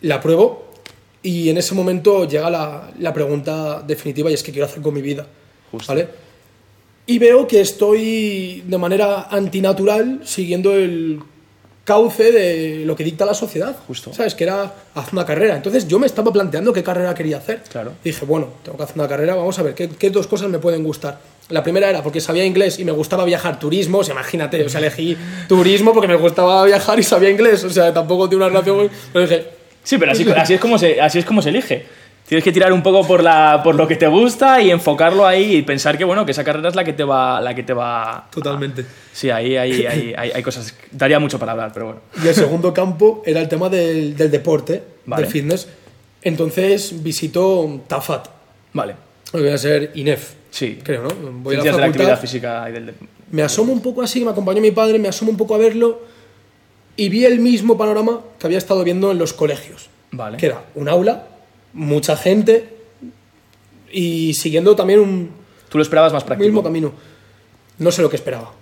la 0.00 0.20
pruebo, 0.20 0.67
y 1.22 1.48
en 1.48 1.58
ese 1.58 1.74
momento 1.74 2.26
llega 2.26 2.48
la, 2.50 2.90
la 2.98 3.12
pregunta 3.12 3.82
definitiva 3.86 4.30
y 4.30 4.34
es 4.34 4.42
qué 4.42 4.52
quiero 4.52 4.66
hacer 4.66 4.82
con 4.82 4.94
mi 4.94 5.02
vida. 5.02 5.26
Justo. 5.70 5.92
¿Vale? 5.92 6.08
Y 7.06 7.18
veo 7.18 7.46
que 7.46 7.60
estoy 7.60 8.62
de 8.66 8.78
manera 8.78 9.28
antinatural 9.30 10.20
siguiendo 10.24 10.74
el 10.74 11.20
cauce 11.88 12.32
de 12.32 12.84
lo 12.84 12.94
que 12.94 13.02
dicta 13.02 13.24
la 13.24 13.32
sociedad. 13.32 13.74
Justo. 13.86 14.12
¿Sabes? 14.12 14.34
Que 14.34 14.44
era 14.44 14.74
hacer 14.94 15.14
una 15.14 15.24
carrera. 15.24 15.56
Entonces 15.56 15.88
yo 15.88 15.98
me 15.98 16.06
estaba 16.06 16.30
planteando 16.30 16.70
qué 16.70 16.82
carrera 16.82 17.14
quería 17.14 17.38
hacer. 17.38 17.62
Claro. 17.70 17.92
Dije, 18.04 18.26
bueno, 18.26 18.48
tengo 18.62 18.76
que 18.76 18.84
hacer 18.84 18.96
una 18.98 19.08
carrera, 19.08 19.34
vamos 19.34 19.58
a 19.58 19.62
ver, 19.62 19.74
¿qué, 19.74 19.88
qué 19.88 20.10
dos 20.10 20.26
cosas 20.26 20.50
me 20.50 20.58
pueden 20.58 20.84
gustar? 20.84 21.18
La 21.48 21.62
primera 21.62 21.88
era 21.88 22.02
porque 22.02 22.20
sabía 22.20 22.44
inglés 22.44 22.78
y 22.78 22.84
me 22.84 22.92
gustaba 22.92 23.24
viajar 23.24 23.58
turismo, 23.58 23.98
o 23.98 24.04
sea, 24.04 24.12
imagínate, 24.12 24.62
o 24.66 24.68
sea, 24.68 24.80
elegí 24.80 25.16
turismo 25.48 25.94
porque 25.94 26.08
me 26.08 26.16
gustaba 26.16 26.62
viajar 26.66 27.00
y 27.00 27.02
sabía 27.02 27.30
inglés, 27.30 27.64
o 27.64 27.70
sea, 27.70 27.94
tampoco 27.94 28.28
tiene 28.28 28.44
una 28.44 28.52
relación, 28.52 28.90
pero 29.10 29.26
dije, 29.26 29.57
Sí, 29.88 29.96
pero 29.96 30.12
así, 30.12 30.26
así, 30.36 30.52
es 30.54 30.60
como 30.60 30.76
se, 30.78 31.00
así 31.00 31.18
es 31.18 31.24
como 31.24 31.40
se 31.40 31.48
elige. 31.48 31.86
Tienes 32.26 32.44
que 32.44 32.52
tirar 32.52 32.74
un 32.74 32.82
poco 32.82 33.06
por, 33.06 33.22
la, 33.22 33.62
por 33.64 33.74
lo 33.74 33.88
que 33.88 33.96
te 33.96 34.06
gusta 34.06 34.60
y 34.60 34.70
enfocarlo 34.70 35.26
ahí 35.26 35.56
y 35.56 35.62
pensar 35.62 35.96
que, 35.96 36.04
bueno, 36.04 36.26
que 36.26 36.32
esa 36.32 36.44
carrera 36.44 36.68
es 36.68 36.74
la 36.74 36.84
que 36.84 36.92
te 36.92 37.02
va... 37.02 37.40
La 37.40 37.54
que 37.54 37.62
te 37.62 37.72
va... 37.72 38.28
totalmente. 38.30 38.84
Sí, 39.14 39.30
ahí, 39.30 39.56
ahí, 39.56 39.86
ahí, 39.86 40.12
hay, 40.14 40.30
hay 40.32 40.42
cosas... 40.42 40.74
Daría 40.90 41.18
mucho 41.18 41.38
para 41.38 41.52
hablar, 41.52 41.70
pero 41.72 41.86
bueno. 41.86 42.00
Y 42.22 42.28
el 42.28 42.34
segundo 42.34 42.74
campo 42.74 43.22
era 43.24 43.40
el 43.40 43.48
tema 43.48 43.70
del, 43.70 44.14
del 44.14 44.30
deporte, 44.30 44.82
Vale. 45.06 45.22
del 45.22 45.32
fitness. 45.32 45.68
Entonces 46.22 47.02
visito 47.02 47.80
Tafat, 47.86 48.28
Vale. 48.74 48.94
lo 49.32 49.40
voy 49.40 49.48
a 49.50 49.56
ser 49.56 49.92
INEF, 49.94 50.32
Sí. 50.50 50.78
creo, 50.82 51.04
¿no? 51.04 51.08
Voy 51.42 51.54
a 51.54 51.58
la 51.58 51.64
de 51.64 51.70
la 51.70 51.76
actividad 51.86 51.92
facultad. 52.10 52.20
física 52.20 52.66
y 52.68 52.72
del... 52.72 52.86
de- 52.86 52.94
Me 53.30 53.42
asomo 53.42 53.72
un 53.72 53.80
poco 53.80 54.02
así, 54.02 54.22
me 54.24 54.32
acompañó 54.32 54.60
mi 54.60 54.70
padre, 54.70 54.98
me 54.98 55.08
asomo 55.08 55.30
un 55.30 55.36
poco 55.38 55.54
a 55.54 55.58
verlo 55.58 56.02
y 56.98 57.08
vi 57.08 57.24
el 57.24 57.38
mismo 57.38 57.78
panorama 57.78 58.20
que 58.38 58.46
había 58.46 58.58
estado 58.58 58.82
viendo 58.84 59.10
en 59.12 59.18
los 59.18 59.32
colegios. 59.32 59.88
Vale. 60.10 60.36
Que 60.36 60.46
era 60.46 60.64
un 60.74 60.88
aula, 60.88 61.28
mucha 61.72 62.16
gente 62.16 62.68
y 63.90 64.34
siguiendo 64.34 64.74
también 64.76 65.00
un 65.00 65.30
Tú 65.68 65.78
lo 65.78 65.82
esperabas 65.82 66.12
más 66.12 66.24
práctico, 66.24 66.46
mismo 66.46 66.62
camino. 66.62 66.92
No 67.78 67.92
sé 67.92 68.02
lo 68.02 68.10
que 68.10 68.16
esperaba. 68.16 68.52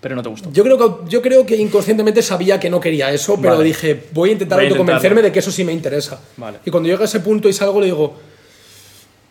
pero 0.00 0.16
no 0.16 0.22
te 0.22 0.28
gustó. 0.28 0.50
Yo 0.52 0.62
creo 0.64 0.78
que, 0.78 1.10
yo 1.10 1.20
creo 1.22 1.44
que 1.46 1.56
inconscientemente 1.56 2.22
sabía 2.22 2.58
que 2.58 2.68
no 2.70 2.80
quería 2.80 3.12
eso, 3.12 3.36
pero 3.40 3.54
Vale. 3.54 3.64
dije, 3.64 4.04
voy 4.12 4.30
a 4.30 4.32
intentar 4.32 4.58
Voy 4.58 4.66
a 4.66 4.68
autoconvencerme 4.70 5.22
de 5.22 5.30
que 5.32 5.38
eso 5.40 5.50
sí 5.52 5.62
me 5.64 5.72
interesa. 5.72 6.20
Vale. 6.36 6.58
Y 6.64 6.70
cuando 6.70 6.88
llego 6.88 7.02
a 7.02 7.04
ese 7.06 7.20
punto 7.20 7.48
y 7.48 7.52
salgo, 7.52 7.80
le 7.80 7.86
digo, 7.86 8.16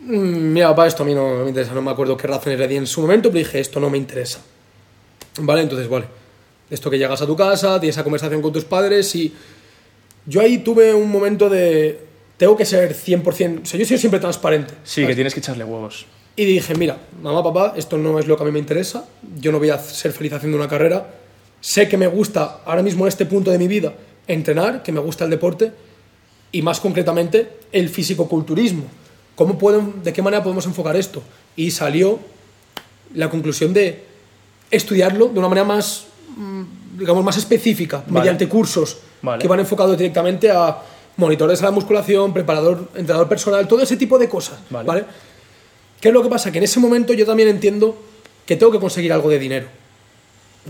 "Mm, 0.02 0.54
mira, 0.54 0.70
papá, 0.70 0.88
esto 0.88 1.04
a 1.04 1.06
mí 1.06 1.14
no 1.16 1.44
me 1.44 1.50
interesa, 1.50 1.74
no 1.74 1.82
me 1.82 1.92
acuerdo 1.92 2.16
qué 2.18 2.28
razones 2.28 2.60
le 2.60 2.68
di 2.68 2.76
en 2.78 2.86
su 2.88 3.02
momento, 3.02 3.30
pero 3.30 3.40
dije, 3.40 3.60
esto 3.60 3.80
no 3.80 3.90
me 3.90 3.98
interesa. 3.98 4.40
Vale, 5.40 5.62
entonces, 5.64 5.88
vale. 5.90 6.06
Esto 6.70 6.90
que 6.90 6.98
llegas 6.98 7.22
a 7.22 7.26
tu 7.26 7.36
casa, 7.36 7.80
tienes 7.80 7.96
esa 7.96 8.04
conversación 8.04 8.42
con 8.42 8.52
tus 8.52 8.66
padres 8.66 9.16
y 9.16 9.34
yo 10.26 10.42
ahí 10.42 10.60
tuve 10.60 10.94
un 10.94 11.10
momento 11.10 11.50
de, 11.50 12.00
tengo 12.38 12.58
que 12.58 12.66
ser 12.66 12.94
100%, 12.94 13.64
o 13.64 13.66
sea, 13.66 13.80
yo 13.80 13.86
soy 13.86 13.98
siempre 13.98 14.20
transparente. 14.20 14.74
Sí, 14.84 15.06
que 15.06 15.16
tienes 15.16 15.34
que 15.34 15.40
echarle 15.40 15.64
huevos. 15.64 16.06
Y 16.36 16.46
dije, 16.46 16.76
mira, 16.76 16.98
mamá, 17.22 17.44
papá, 17.44 17.74
esto 17.78 17.98
no 17.98 18.20
es 18.20 18.28
lo 18.28 18.38
que 18.38 18.44
a 18.44 18.46
mí 18.46 18.52
me 18.52 18.60
interesa, 18.60 19.06
yo 19.40 19.52
no 19.52 19.60
voy 19.60 19.70
a 19.70 19.80
ser 19.80 20.12
feliz 20.12 20.34
haciendo 20.34 20.58
una 20.58 20.68
carrera, 20.68 21.16
sé 21.62 21.88
que 21.88 21.98
me 21.98 22.08
gusta 22.08 22.62
ahora 22.66 22.84
mismo 22.84 23.06
en 23.06 23.10
este 23.10 23.26
punto 23.26 23.50
de 23.50 23.58
mi 23.58 23.68
vida 23.68 23.94
entrenar, 24.28 24.84
que 24.84 24.92
me 24.92 25.00
gusta 25.00 25.24
el 25.24 25.30
deporte 25.30 25.72
y 26.52 26.62
más 26.62 26.80
concretamente 26.80 27.50
el 27.72 27.90
fisicoculturismo. 27.90 28.84
¿Cómo 29.36 29.58
pueden, 29.58 30.04
¿De 30.04 30.14
qué 30.14 30.22
manera 30.22 30.44
podemos 30.44 30.66
enfocar 30.66 30.96
esto? 30.96 31.24
Y 31.56 31.72
salió 31.72 32.20
la 33.14 33.30
conclusión 33.30 33.74
de 33.74 34.04
estudiarlo 34.70 35.28
de 35.28 35.40
una 35.40 35.48
manera 35.48 35.66
más, 35.66 36.08
digamos, 36.98 37.24
más 37.24 37.38
específica, 37.38 37.98
Vale. 38.08 38.20
mediante 38.20 38.48
cursos 38.48 38.98
Vale. 39.22 39.42
que 39.42 39.48
van 39.48 39.60
enfocados 39.60 39.98
directamente 39.98 40.52
a 40.52 40.78
monitores 41.18 41.62
a 41.62 41.66
la 41.66 41.72
musculación, 41.72 42.34
preparador, 42.34 42.90
entrenador 42.96 43.28
personal, 43.28 43.68
todo 43.68 43.82
ese 43.82 43.98
tipo 43.98 44.18
de 44.20 44.30
cosas. 44.30 44.60
Vale. 44.70 44.88
¿vale? 44.88 45.06
¿Qué 46.00 46.10
es 46.10 46.14
lo 46.14 46.22
que 46.22 46.30
pasa? 46.30 46.52
Que 46.52 46.60
en 46.60 46.64
ese 46.66 46.80
momento 46.80 47.14
yo 47.14 47.26
también 47.26 47.50
entiendo 47.50 47.98
que 48.46 48.56
tengo 48.56 48.72
que 48.72 48.80
conseguir 48.80 49.12
algo 49.12 49.30
de 49.30 49.40
dinero. 49.40 49.68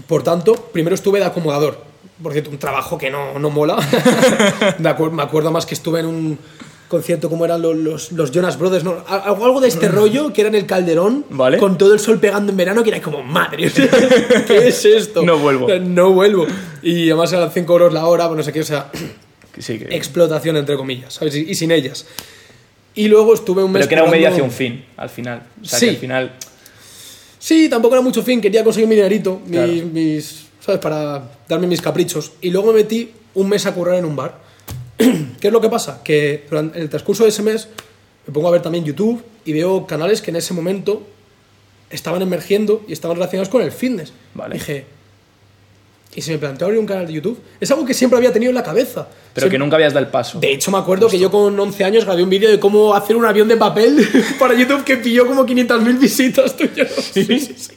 Por 0.08 0.24
tanto, 0.24 0.54
primero 0.56 0.96
estuve 0.96 1.20
de 1.20 1.26
acomodador. 1.26 1.84
Por 2.22 2.32
cierto, 2.32 2.50
un 2.50 2.58
trabajo 2.58 2.98
que 2.98 3.10
no, 3.12 3.38
no 3.40 3.50
mola. 3.50 3.76
De 4.78 4.90
acuer- 4.90 5.12
me 5.12 5.22
acuerdo 5.24 5.52
más 5.52 5.66
que 5.66 5.74
estuve 5.76 6.00
en 6.00 6.06
un 6.06 6.40
concierto 6.88 7.29
como 7.29 7.44
eran 7.46 7.62
los, 7.62 7.75
los, 7.75 8.12
los 8.13 8.32
Jonas 8.32 8.58
Brothers, 8.58 8.84
¿no? 8.84 9.03
algo, 9.08 9.46
algo 9.46 9.60
de 9.62 9.67
este 9.67 9.88
rollo, 9.89 10.32
que 10.32 10.41
era 10.41 10.48
en 10.50 10.56
el 10.56 10.65
Calderón, 10.65 11.25
Vale. 11.29 11.58
con 11.58 11.77
todo 11.77 11.94
el 11.94 12.00
sol 12.00 12.20
pegando 12.20 12.51
en 12.51 12.58
verano, 12.58 12.84
que 12.84 12.89
era 12.89 13.01
como, 13.01 13.22
madre, 13.24 13.70
¿qué 14.48 14.67
es 14.67 14.86
esto? 14.86 15.22
No 15.24 15.38
vuelvo. 15.38 15.67
No 15.79 16.12
vuelvo. 16.13 16.46
Y 16.82 17.10
además 17.10 17.34
eran 17.34 17.51
5 17.51 17.74
euros 17.74 17.94
la 17.94 18.06
hora, 18.06 18.27
pues 18.27 18.38
no 18.38 18.44
sé 18.44 18.53
qué, 18.53 18.62
o 18.62 18.65
sea, 18.65 18.89
Que 19.53 19.62
Sí, 19.62 19.79
que... 19.79 19.96
explotación 19.96 20.56
entre 20.58 20.75
comillas, 20.77 21.13
¿sabes? 21.15 21.36
Y, 21.36 21.50
y 21.51 21.56
sin 21.56 21.72
ellas. 21.72 22.06
Y 22.96 23.08
luego 23.10 23.34
estuve 23.34 23.63
un 23.63 23.72
mes... 23.72 23.82
Pero 23.82 23.89
que 23.89 23.96
era 23.96 24.03
un 24.06 24.10
medio 24.12 24.29
hacia 24.29 24.44
un 24.44 24.51
fin, 24.51 24.86
al 24.96 25.10
final. 25.10 25.44
O 25.62 25.65
sea, 25.65 25.77
Sí. 25.79 25.86
que 25.88 25.91
al 25.91 25.98
final... 25.98 26.32
Sí, 27.39 27.70
tampoco 27.70 27.96
era 27.96 28.01
mucho 28.01 28.24
fin, 28.24 28.41
quería 28.41 28.63
conseguir 28.63 28.88
mi 28.89 28.96
dinerito, 28.96 29.39
mis, 29.46 29.51
Claro. 29.51 29.72
mis- 29.94 30.46
¿sabes? 30.60 30.79
Para 30.82 31.24
darme 31.48 31.67
mis 31.67 31.82
caprichos. 31.82 32.32
Y 32.41 32.50
luego 32.50 32.67
me 32.74 32.79
metí 32.79 33.12
un 33.36 33.48
mes 33.50 33.65
a 33.65 33.74
currar 33.74 33.96
en 33.96 34.06
un 34.06 34.15
bar. 34.15 34.47
¿Qué 35.39 35.48
es 35.48 35.54
lo 35.54 35.62
que 35.62 35.70
pasa? 35.70 36.01
Que 36.04 36.46
durante 36.50 36.77
en 36.77 36.84
el 36.84 36.89
transcurso 36.89 37.24
de 37.24 37.30
ese 37.30 37.44
mes 37.44 37.68
me 38.25 38.34
pongo 38.34 38.48
a 38.48 38.51
ver 38.51 38.62
también 38.62 38.84
YouTube 38.84 39.24
y 39.46 39.54
veo 39.54 39.86
canales 39.88 40.22
que 40.22 40.32
en 40.32 40.38
ese 40.38 40.54
momento 40.54 41.06
estaban 41.89 42.22
emergiendo 42.22 42.84
y 42.88 42.94
estaban 42.94 43.16
relacionados 43.18 43.50
con 43.50 43.62
el 43.62 43.72
fitness. 43.72 44.12
Vale. 44.34 44.56
Dije, 44.56 44.86
¿y 46.16 46.22
si 46.22 46.32
me 46.32 46.38
planteo 46.38 46.66
abrir 46.68 46.80
un 46.80 46.86
canal 46.88 47.08
de 47.08 47.13
YouTube? 47.13 47.39
Es 47.62 47.70
algo 47.72 47.86
que 47.86 47.94
siempre 47.94 48.18
había 48.18 48.34
tenido 48.34 48.50
en 48.50 48.56
la 48.56 48.63
cabeza. 48.63 49.08
Pero 49.34 49.46
Siempre- 49.46 49.50
que 49.51 49.58
nunca 49.60 49.75
habías 49.77 49.94
dado 49.94 50.06
el 50.06 50.12
paso. 50.12 50.39
de 50.39 50.51
hecho, 50.51 50.72
me 50.72 50.80
acuerdo 50.80 51.08
que 51.08 51.20
yo 51.20 51.30
con 51.32 51.58
11 51.58 51.84
años 51.84 52.04
grabé 52.06 52.24
un 52.24 52.30
vídeo 52.30 52.50
de 52.50 52.60
cómo 52.60 52.94
hacer 52.96 53.16
un 53.16 53.25
avión 53.25 53.48
de 53.48 53.56
papel 53.56 54.06
para 54.39 54.54
YouTube 54.56 54.84
que 54.84 54.98
pilló 54.98 55.25
como 55.27 55.46
500.000 55.46 56.00
visitas. 56.00 56.56
Sé. 56.58 56.70
Sí, 57.13 57.24
sí, 57.39 57.56
sí. 57.56 57.72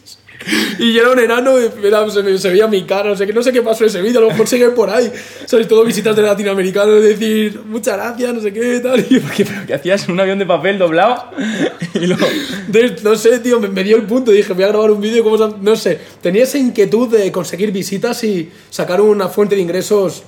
Y 0.79 0.95
yo 0.95 1.03
era 1.03 1.11
un 1.13 1.19
enano, 1.19 1.59
era- 1.59 2.09
se, 2.11 2.39
se 2.39 2.51
veía 2.51 2.67
mi 2.67 2.85
cara, 2.85 3.11
no 3.11 3.17
sé, 3.17 3.27
qué, 3.27 3.33
no 3.33 3.43
sé 3.43 3.53
qué 3.53 3.61
pasó 3.63 3.85
ese 3.85 4.01
vídeo, 4.01 4.21
a 4.21 4.23
lo 4.23 4.31
mejor 4.31 4.47
sigue 4.47 4.71
por 4.71 4.89
ahí. 4.89 5.11
¿Sabes? 5.45 5.69
Todo 5.69 5.85
visitas 5.85 6.17
de 6.17 6.23
latinoamericanos, 6.23 7.03
decir, 7.03 7.61
muchas 7.67 7.97
gracias, 7.97 8.35
no 8.35 8.41
sé 8.41 8.53
qué, 8.53 8.81
tal. 8.81 9.01
Y, 9.01 9.21
¿Qué, 9.21 9.45
pero 9.45 9.67
que 9.67 9.75
hacías 9.75 10.09
un 10.09 10.19
avión 10.19 10.39
de 10.39 10.47
papel 10.47 10.79
doblado 10.79 11.31
y 11.95 12.07
luego... 12.07 12.27
no 13.03 13.17
sé, 13.17 13.39
tío, 13.41 13.61
me, 13.61 13.69
me 13.69 13.85
dio 13.85 13.97
el 13.97 14.05
punto. 14.05 14.31
Dije, 14.31 14.53
voy 14.55 14.65
a 14.65 14.69
grabar 14.69 14.91
un 14.91 15.01
vídeo, 15.01 15.23
como 15.23 15.37
no 15.37 15.77
sé. 15.77 15.99
Tenía 16.23 16.45
esa 16.45 16.59
inquietud 16.59 17.09
de 17.09 17.31
conseguir 17.31 17.71
visitas 17.73 18.25
y 18.25 18.51
sacar 18.71 19.01
una 19.01 19.29
fuente 19.29 19.57
de 19.57 19.61
ingresos 19.63 20.23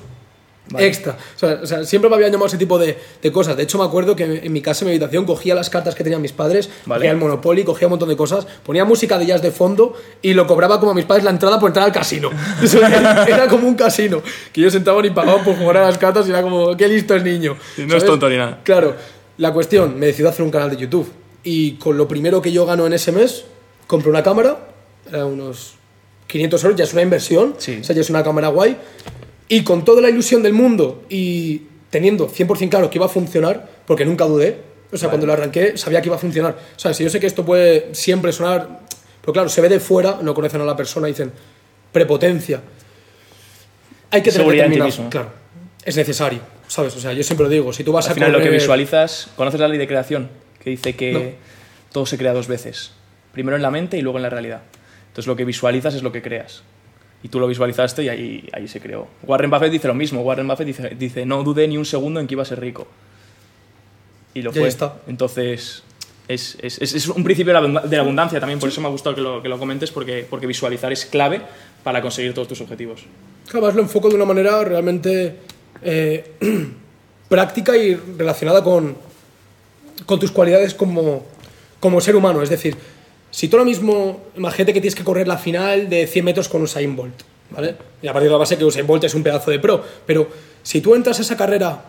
extra. 0.78 1.16
O 1.36 1.38
sea, 1.38 1.60
o 1.62 1.66
sea, 1.66 1.84
siempre 1.84 2.08
me 2.08 2.16
habían 2.16 2.30
llamado 2.32 2.46
ese 2.46 2.56
tipo 2.56 2.78
de, 2.78 2.96
de 3.20 3.32
cosas. 3.32 3.56
De 3.56 3.64
hecho, 3.64 3.78
me 3.78 3.84
acuerdo 3.84 4.16
que 4.16 4.24
en 4.44 4.52
mi 4.52 4.62
casa, 4.62 4.84
en 4.84 4.86
mi 4.88 4.92
habitación, 4.92 5.24
cogía 5.26 5.54
las 5.54 5.68
cartas 5.70 5.94
que 5.94 6.02
tenían 6.04 6.22
mis 6.22 6.32
padres, 6.32 6.70
Vale. 6.86 7.00
cogía 7.00 7.10
el 7.10 7.16
Monopoly, 7.18 7.64
cogía 7.64 7.88
un 7.88 7.90
montón 7.92 8.08
de 8.08 8.16
cosas, 8.16 8.46
ponía 8.64 8.84
música 8.84 9.18
de 9.18 9.26
jazz 9.26 9.42
de 9.42 9.50
fondo 9.50 9.94
y 10.22 10.34
lo 10.34 10.46
cobraba 10.46 10.78
como 10.80 10.92
a 10.92 10.94
mis 10.94 11.04
padres 11.04 11.24
la 11.24 11.30
entrada 11.30 11.58
por 11.60 11.68
entrar 11.70 11.84
al 11.84 11.92
casino. 11.92 12.30
Era, 12.72 13.24
era 13.24 13.48
como 13.48 13.66
un 13.68 13.74
casino. 13.74 14.22
Que 14.52 14.60
ellos 14.60 14.72
sentaban 14.72 15.04
y 15.04 15.10
pagaban 15.10 15.44
por 15.44 15.56
jugar 15.56 15.78
a 15.78 15.82
las 15.86 15.98
cartas 15.98 16.26
y 16.26 16.30
era 16.30 16.42
como, 16.42 16.76
qué 16.76 16.88
listo 16.88 17.14
es 17.14 17.22
niño. 17.22 17.56
No 17.78 17.96
es 17.96 18.04
tonto 18.04 18.28
ni 18.28 18.36
nada. 18.36 18.60
Claro, 18.64 18.94
la 19.38 19.52
cuestión, 19.52 19.98
me 19.98 20.06
decidí 20.06 20.26
hacer 20.26 20.44
un 20.44 20.50
canal 20.50 20.70
de 20.70 20.76
YouTube. 20.76 21.10
Y 21.44 21.72
con 21.72 21.96
lo 21.98 22.06
primero 22.06 22.40
que 22.40 22.52
yo 22.52 22.64
gano 22.66 22.86
en 22.86 22.92
ese 22.92 23.10
mes, 23.12 23.44
compré 23.88 24.08
una 24.10 24.22
cámara, 24.22 24.68
era 25.08 25.26
unos 25.26 25.74
500 26.28 26.64
euros, 26.64 26.78
ya 26.78 26.84
es 26.84 26.92
una 26.92 27.02
inversión, 27.02 27.54
Sí. 27.58 27.78
o 27.80 27.84
sea, 27.84 27.94
ya 27.96 28.00
es 28.00 28.10
una 28.10 28.22
cámara 28.22 28.48
guay. 28.48 28.76
Y 29.52 29.64
con 29.64 29.84
toda 29.84 30.00
la 30.00 30.08
ilusión 30.08 30.42
del 30.42 30.54
mundo 30.54 31.04
y 31.10 31.60
teniendo 31.90 32.26
100% 32.26 32.70
claro 32.70 32.88
que 32.88 32.96
iba 32.96 33.04
a 33.04 33.08
funcionar, 33.10 33.68
porque 33.84 34.06
nunca 34.06 34.24
dudé, 34.24 34.56
o 34.90 34.96
sea, 34.96 35.10
cuando 35.10 35.26
lo 35.26 35.34
arranqué 35.34 35.76
sabía 35.76 36.00
que 36.00 36.08
iba 36.08 36.16
a 36.16 36.18
funcionar. 36.18 36.56
O 36.74 36.78
sea, 36.78 36.94
si 36.94 37.04
yo 37.04 37.10
sé 37.10 37.20
que 37.20 37.26
esto 37.26 37.44
puede 37.44 37.94
siempre 37.94 38.32
sonar, 38.32 38.80
pero 39.20 39.34
claro, 39.34 39.50
se 39.50 39.60
ve 39.60 39.68
de 39.68 39.78
fuera, 39.78 40.20
no 40.22 40.32
conocen 40.32 40.62
a 40.62 40.64
la 40.64 40.74
persona, 40.74 41.06
dicen 41.06 41.30
prepotencia. 41.92 42.62
Hay 44.10 44.22
que 44.22 44.30
tener 44.30 44.40
Seguridad 44.40 44.66
en 44.68 44.72
ti 44.72 44.80
mismo. 44.80 45.10
Claro, 45.10 45.32
es 45.84 45.96
necesario, 45.98 46.40
¿sabes? 46.66 46.96
O 46.96 47.00
sea, 47.00 47.12
yo 47.12 47.22
siempre 47.22 47.44
lo 47.44 47.50
digo, 47.50 47.74
si 47.74 47.84
tú 47.84 47.92
vas 47.92 48.06
Al 48.06 48.12
a 48.12 48.14
final 48.14 48.32
lo 48.32 48.40
que 48.40 48.48
visualizas... 48.48 49.28
¿Conoces 49.36 49.60
la 49.60 49.68
ley 49.68 49.76
de 49.76 49.86
creación? 49.86 50.30
Que 50.64 50.70
dice 50.70 50.96
que 50.96 51.12
No. 51.12 51.20
todo 51.92 52.06
se 52.06 52.16
crea 52.16 52.32
dos 52.32 52.48
veces. 52.48 52.92
Primero 53.32 53.56
en 53.56 53.62
la 53.62 53.70
mente 53.70 53.98
y 53.98 54.00
luego 54.00 54.16
en 54.16 54.22
la 54.22 54.30
realidad. 54.30 54.62
Entonces 55.08 55.26
lo 55.26 55.36
que 55.36 55.44
visualizas 55.44 55.92
es 55.92 56.02
lo 56.02 56.10
que 56.10 56.22
creas. 56.22 56.62
Y 57.22 57.28
tú 57.28 57.38
lo 57.38 57.46
visualizaste 57.46 58.02
y 58.02 58.08
ahí, 58.08 58.48
ahí 58.52 58.66
se 58.66 58.80
creó. 58.80 59.06
Warren 59.22 59.50
Buffett 59.50 59.70
dice 59.70 59.86
lo 59.88 59.94
mismo. 59.94 60.22
Warren 60.22 60.48
Buffett 60.48 60.66
dice, 60.66 60.88
dice, 60.98 61.24
no 61.24 61.42
dudé 61.44 61.68
ni 61.68 61.76
un 61.76 61.84
segundo 61.84 62.18
en 62.20 62.26
que 62.26 62.34
iba 62.34 62.42
a 62.42 62.46
ser 62.46 62.60
rico. 62.60 62.86
Y 64.34 64.42
lo 64.42 64.52
fue. 64.52 64.66
está. 64.66 64.96
Entonces, 65.06 65.82
es, 66.26 66.56
es- 66.60 66.80
es- 66.80 67.06
un 67.08 67.22
principio 67.22 67.52
de 67.54 67.60
la, 67.60 67.66
abund- 67.66 67.82
de 67.84 67.96
la 67.96 68.02
abundancia 68.02 68.40
también. 68.40 68.58
Por 68.58 68.68
eso 68.70 68.80
me 68.80 68.88
ha 68.88 68.90
gustado 68.90 69.14
que 69.14 69.20
lo, 69.20 69.42
que 69.42 69.48
lo 69.48 69.58
comentes, 69.58 69.90
porque, 69.92 70.26
porque 70.28 70.46
visualizar 70.46 70.92
es 70.92 71.06
clave 71.06 71.40
para 71.84 72.00
conseguir 72.02 72.34
todos 72.34 72.48
tus 72.48 72.60
objetivos. 72.60 73.04
Además 73.50 73.74
lo 73.74 73.82
enfoco 73.82 74.08
de 74.08 74.16
una 74.16 74.24
manera 74.24 74.64
realmente 74.64 75.36
eh, 75.82 76.32
práctica 77.28 77.76
y 77.76 77.94
relacionada 77.94 78.64
con, 78.64 78.96
con 80.06 80.18
tus 80.18 80.30
cualidades 80.32 80.74
como, 80.74 81.24
como 81.78 82.00
ser 82.00 82.16
humano. 82.16 82.42
Es 82.42 82.50
decir, 82.50 82.76
si 83.32 83.48
tú 83.48 83.56
ahora 83.56 83.64
mismo, 83.64 84.20
imagínate 84.36 84.74
que 84.74 84.80
tienes 84.80 84.94
que 84.94 85.04
correr 85.04 85.26
la 85.26 85.38
final 85.38 85.88
de 85.88 86.06
100 86.06 86.24
metros 86.24 86.48
con 86.50 86.62
Usain 86.62 86.94
Bolt, 86.94 87.22
¿vale? 87.50 87.74
Y 88.02 88.06
a 88.06 88.12
partir 88.12 88.28
de 88.28 88.32
la 88.32 88.38
base 88.38 88.58
que 88.58 88.64
Usain 88.64 88.86
Bolt 88.86 89.02
es 89.04 89.14
un 89.14 89.22
pedazo 89.22 89.50
de 89.50 89.58
pro, 89.58 89.82
pero 90.06 90.28
si 90.62 90.82
tú 90.82 90.94
entras 90.94 91.18
a 91.18 91.22
esa 91.22 91.36
carrera 91.36 91.82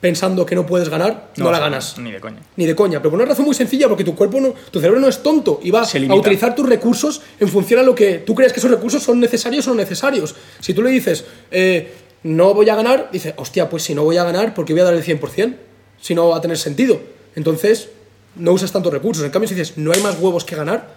pensando 0.00 0.46
que 0.46 0.54
no 0.54 0.64
puedes 0.64 0.88
ganar, 0.88 1.32
no, 1.36 1.50
la 1.50 1.58
ganas. 1.58 1.98
Ni 1.98 2.12
de 2.12 2.20
coña. 2.20 2.40
Ni 2.56 2.64
de 2.64 2.74
coña, 2.74 2.98
pero 3.00 3.10
por 3.10 3.20
una 3.20 3.28
razón 3.28 3.44
muy 3.44 3.54
sencilla, 3.54 3.88
porque 3.88 4.04
tu 4.04 4.14
cuerpo 4.14 4.40
no, 4.40 4.54
tu 4.70 4.80
cerebro 4.80 4.98
no 4.98 5.08
es 5.08 5.22
tonto 5.22 5.60
y 5.62 5.70
va 5.70 5.82
a 5.82 6.14
utilizar 6.14 6.54
tus 6.54 6.66
recursos 6.66 7.20
en 7.38 7.48
función 7.48 7.80
a 7.80 7.82
lo 7.82 7.94
que 7.94 8.18
tú 8.18 8.34
crees 8.34 8.54
que 8.54 8.60
esos 8.60 8.70
recursos 8.70 9.02
son 9.02 9.20
necesarios 9.20 9.66
o 9.66 9.70
no 9.70 9.76
necesarios. 9.76 10.34
Si 10.60 10.72
tú 10.72 10.82
le 10.82 10.90
dices, 10.90 11.26
eh, 11.50 11.92
no 12.22 12.54
voy 12.54 12.70
a 12.70 12.74
ganar, 12.74 13.10
dice, 13.12 13.34
hostia, 13.36 13.68
pues 13.68 13.82
si 13.82 13.94
no 13.94 14.02
voy 14.02 14.16
a 14.16 14.24
ganar, 14.24 14.54
¿por 14.54 14.64
qué 14.64 14.72
voy 14.72 14.80
a 14.80 14.84
dar 14.84 14.94
el 14.94 15.04
100%? 15.04 15.56
Si 16.00 16.14
no 16.14 16.28
va 16.30 16.38
a 16.38 16.40
tener 16.40 16.56
sentido. 16.56 16.98
Entonces, 17.34 17.90
no 18.38 18.52
usas 18.52 18.70
tantos 18.72 18.92
recursos. 18.92 19.24
En 19.24 19.30
cambio, 19.30 19.48
si 19.48 19.54
dices, 19.54 19.76
no 19.78 19.92
hay 19.92 20.00
más 20.02 20.18
huevos 20.20 20.44
que 20.44 20.56
ganar, 20.56 20.94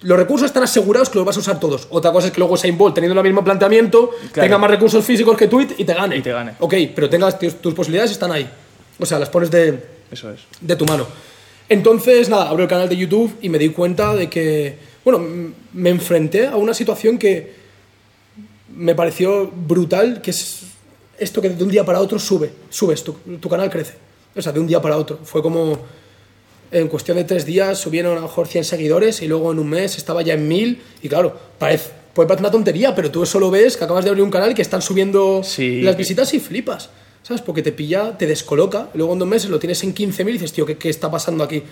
los 0.00 0.16
recursos 0.16 0.46
están 0.46 0.62
asegurados 0.62 1.08
que 1.10 1.18
los 1.18 1.24
vas 1.26 1.36
a 1.36 1.40
usar 1.40 1.58
todos. 1.58 1.88
Otra 1.90 2.12
cosa 2.12 2.28
es 2.28 2.32
que 2.32 2.38
luego 2.38 2.56
Saint 2.56 2.78
Bolt, 2.78 2.94
teniendo 2.94 3.18
el 3.20 3.26
mismo 3.26 3.42
planteamiento, 3.42 4.10
Claro. 4.32 4.46
tenga 4.46 4.58
más 4.58 4.70
recursos 4.70 5.04
físicos 5.04 5.36
que 5.36 5.48
tú 5.48 5.60
y 5.60 5.66
te 5.66 5.94
gane. 5.94 6.16
Y 6.16 6.22
te 6.22 6.30
gane. 6.32 6.52
Ok, 6.60 6.74
pero 6.94 7.10
tengas, 7.10 7.38
tus, 7.38 7.74
posibilidades 7.74 8.12
están 8.12 8.30
ahí. 8.30 8.48
O 8.98 9.06
sea, 9.06 9.18
las 9.18 9.28
pones 9.28 9.50
de, 9.50 9.82
Eso 10.10 10.30
es. 10.30 10.40
de 10.60 10.76
tu 10.76 10.84
mano. 10.86 11.06
Entonces, 11.68 12.28
nada, 12.28 12.48
abro 12.48 12.62
el 12.62 12.68
canal 12.68 12.88
de 12.88 12.96
YouTube 12.96 13.36
y 13.42 13.48
me 13.48 13.58
di 13.58 13.70
cuenta 13.70 14.14
de 14.14 14.30
que, 14.30 14.78
bueno, 15.04 15.20
me 15.72 15.90
enfrenté 15.90 16.46
a 16.46 16.56
una 16.56 16.74
situación 16.74 17.18
que 17.18 17.54
me 18.74 18.94
pareció 18.94 19.48
brutal, 19.48 20.22
que 20.22 20.30
es 20.30 20.60
esto 21.18 21.42
que 21.42 21.50
de 21.50 21.64
un 21.64 21.70
día 21.70 21.84
para 21.84 22.00
otro 22.00 22.18
sube, 22.18 22.52
subes, 22.70 23.02
tu, 23.02 23.12
tu 23.40 23.48
canal 23.48 23.68
crece. 23.68 23.94
O 24.36 24.40
sea, 24.40 24.52
de 24.52 24.60
un 24.60 24.66
día 24.68 24.80
para 24.80 24.96
otro. 24.96 25.18
Fue 25.24 25.42
como, 25.42 25.78
en 26.70 26.88
cuestión 26.88 27.16
de 27.16 27.24
tres 27.24 27.44
días 27.46 27.78
subieron 27.78 28.12
a 28.12 28.14
lo 28.16 28.22
mejor 28.22 28.46
100 28.46 28.64
seguidores 28.64 29.22
y 29.22 29.28
luego 29.28 29.52
en 29.52 29.58
un 29.58 29.68
mes 29.68 29.96
estaba 29.96 30.22
ya 30.22 30.34
en 30.34 30.46
1000 30.48 30.82
y 31.02 31.08
claro, 31.08 31.36
parece, 31.58 31.90
puede 32.14 32.26
parecer 32.28 32.44
una 32.44 32.50
tontería, 32.52 32.94
pero 32.94 33.10
tú 33.10 33.24
solo 33.26 33.50
ves 33.50 33.76
que 33.76 33.84
acabas 33.84 34.04
de 34.04 34.10
abrir 34.10 34.24
un 34.24 34.30
canal 34.30 34.54
que 34.54 34.62
están 34.62 34.82
subiendo 34.82 35.42
Sí. 35.44 35.82
las 35.82 35.96
visitas 35.96 36.32
y 36.34 36.40
flipas, 36.40 36.90
¿sabes? 37.22 37.42
Porque 37.42 37.62
te 37.62 37.72
pilla, 37.72 38.16
te 38.18 38.26
descoloca, 38.26 38.88
y 38.94 38.98
luego 38.98 39.12
en 39.14 39.18
dos 39.20 39.28
meses 39.28 39.50
lo 39.50 39.58
tienes 39.58 39.82
en 39.84 39.94
15.000 39.94 40.28
y 40.30 40.32
dices, 40.32 40.52
tío, 40.52 40.66
¿qué, 40.66 40.76
¿qué 40.76 40.88
está 40.90 41.10
pasando 41.10 41.44
aquí? 41.44 41.62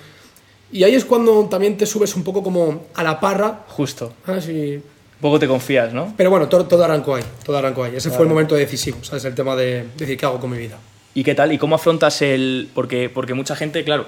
Y 0.73 0.83
ahí 0.85 0.95
es 0.95 1.05
cuando 1.05 1.45
también 1.47 1.77
te 1.77 1.87
subes 1.87 2.15
un 2.17 2.25
poco 2.25 2.43
como 2.43 2.87
a 2.95 3.03
la 3.05 3.21
parra, 3.21 3.65
Justo. 3.69 4.13
¿sabes? 4.25 4.49
Y- 4.49 4.75
Un 4.77 5.21
poco 5.23 5.39
te 5.39 5.47
confías, 5.49 5.93
¿no? 5.95 6.13
Pero 6.17 6.31
bueno, 6.31 6.49
todo, 6.49 6.67
todo 6.67 6.85
arrancó 6.85 7.15
ahí, 7.15 7.23
todo 7.45 7.57
arrancó 7.57 7.85
ahí. 7.85 7.93
Ese 7.97 8.11
fue 8.11 8.23
el 8.25 8.29
momento 8.29 8.55
decisivo, 8.55 8.99
¿sabes? 9.03 9.25
El 9.25 9.35
tema 9.35 9.57
de 9.57 9.85
decir, 9.97 10.17
¿qué 10.19 10.27
hago 10.27 10.39
con 10.41 10.51
mi 10.51 10.59
vida? 10.59 10.79
¿Y 11.15 11.25
qué 11.25 11.35
tal? 11.35 11.53
¿Y 11.53 11.59
cómo 11.59 11.77
afrontas 11.77 12.21
el...? 12.21 12.69
Porque, 12.75 13.09
porque 13.09 13.33
mucha 13.33 13.57
gente, 13.57 13.83
claro, 13.85 14.07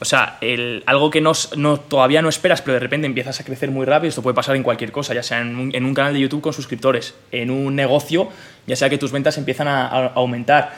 o 0.00 0.04
sea, 0.04 0.38
el, 0.40 0.82
algo 0.86 1.10
que 1.10 1.20
no, 1.20 1.32
no, 1.56 1.78
todavía 1.80 2.22
no 2.22 2.28
esperas, 2.28 2.62
pero 2.62 2.74
de 2.74 2.80
repente 2.80 3.06
empiezas 3.06 3.40
a 3.40 3.44
crecer 3.44 3.70
muy 3.70 3.84
rápido, 3.86 4.08
esto 4.08 4.22
puede 4.22 4.34
pasar 4.34 4.56
en 4.56 4.62
cualquier 4.62 4.92
cosa, 4.92 5.14
ya 5.14 5.22
sea 5.22 5.40
en 5.40 5.56
un, 5.56 5.94
canal 5.94 6.14
de 6.14 6.20
YouTube 6.20 6.40
con 6.40 6.52
suscriptores, 6.52 7.14
en 7.32 7.50
un 7.50 7.74
negocio, 7.74 8.28
ya 8.66 8.76
sea 8.76 8.88
que 8.88 8.98
tus 8.98 9.12
ventas 9.12 9.38
empiezan 9.38 9.68
a 9.68 10.06
aumentar. 10.08 10.76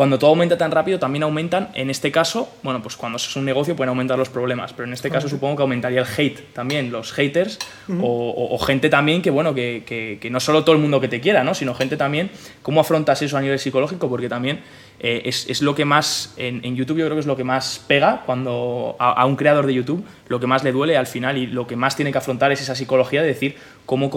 Cuando 0.00 0.18
todo 0.18 0.30
aumenta 0.30 0.56
tan 0.56 0.70
rápido, 0.70 0.98
también 0.98 1.24
aumentan, 1.24 1.68
en 1.74 1.90
este 1.90 2.10
caso, 2.10 2.48
bueno, 2.62 2.80
pues 2.82 2.96
cuando 2.96 3.16
es 3.18 3.36
un 3.36 3.44
negocio 3.44 3.76
pueden 3.76 3.90
aumentar 3.90 4.18
los 4.18 4.30
problemas, 4.30 4.72
pero 4.72 4.86
en 4.86 4.94
este 4.94 5.10
caso 5.10 5.28
supongo 5.28 5.56
que 5.56 5.62
aumentaría 5.62 6.00
el 6.00 6.06
hate 6.16 6.54
también, 6.54 6.90
los 6.90 7.12
haters, 7.12 7.58
o, 8.00 8.30
o- 8.30 8.54
o 8.54 8.58
gente 8.60 8.88
también 8.88 9.20
que, 9.20 9.28
bueno, 9.28 9.52
que, 9.52 9.82
que- 9.84 10.16
que 10.18 10.30
no 10.30 10.40
solo 10.40 10.64
todo 10.64 10.74
el 10.74 10.80
mundo 10.80 11.02
que 11.02 11.08
te 11.08 11.20
quiera, 11.20 11.44
¿no? 11.44 11.52
Sino 11.52 11.74
gente 11.74 11.98
también, 11.98 12.30
¿cómo 12.62 12.80
afrontas 12.80 13.20
eso 13.20 13.36
a 13.36 13.42
nivel 13.42 13.58
psicológico? 13.58 14.08
Porque 14.08 14.30
también 14.30 14.60
eh, 15.00 15.20
es, 15.26 15.46
es 15.50 15.60
lo 15.60 15.74
que 15.74 15.84
más, 15.84 16.32
en, 16.38 16.64
en 16.64 16.76
YouTube 16.76 16.96
yo 16.96 17.04
creo 17.04 17.16
que 17.16 17.20
es 17.20 17.26
lo 17.26 17.36
que 17.36 17.44
más 17.44 17.84
pega 17.86 18.22
cuando 18.24 18.96
a, 18.98 19.10
a 19.12 19.26
un 19.26 19.36
creador 19.36 19.66
de 19.66 19.74
YouTube, 19.74 20.02
lo 20.28 20.40
que 20.40 20.46
más 20.46 20.64
le 20.64 20.72
duele 20.72 20.96
al 20.96 21.08
final 21.08 21.36
y 21.36 21.46
lo 21.46 21.66
que 21.66 21.76
más 21.76 21.94
tiene 21.94 22.10
que 22.10 22.16
afrontar 22.16 22.50
es 22.52 22.62
esa 22.62 22.74
psicología 22.74 23.20
de 23.20 23.28
decir 23.28 23.56
cómo, 23.84 24.08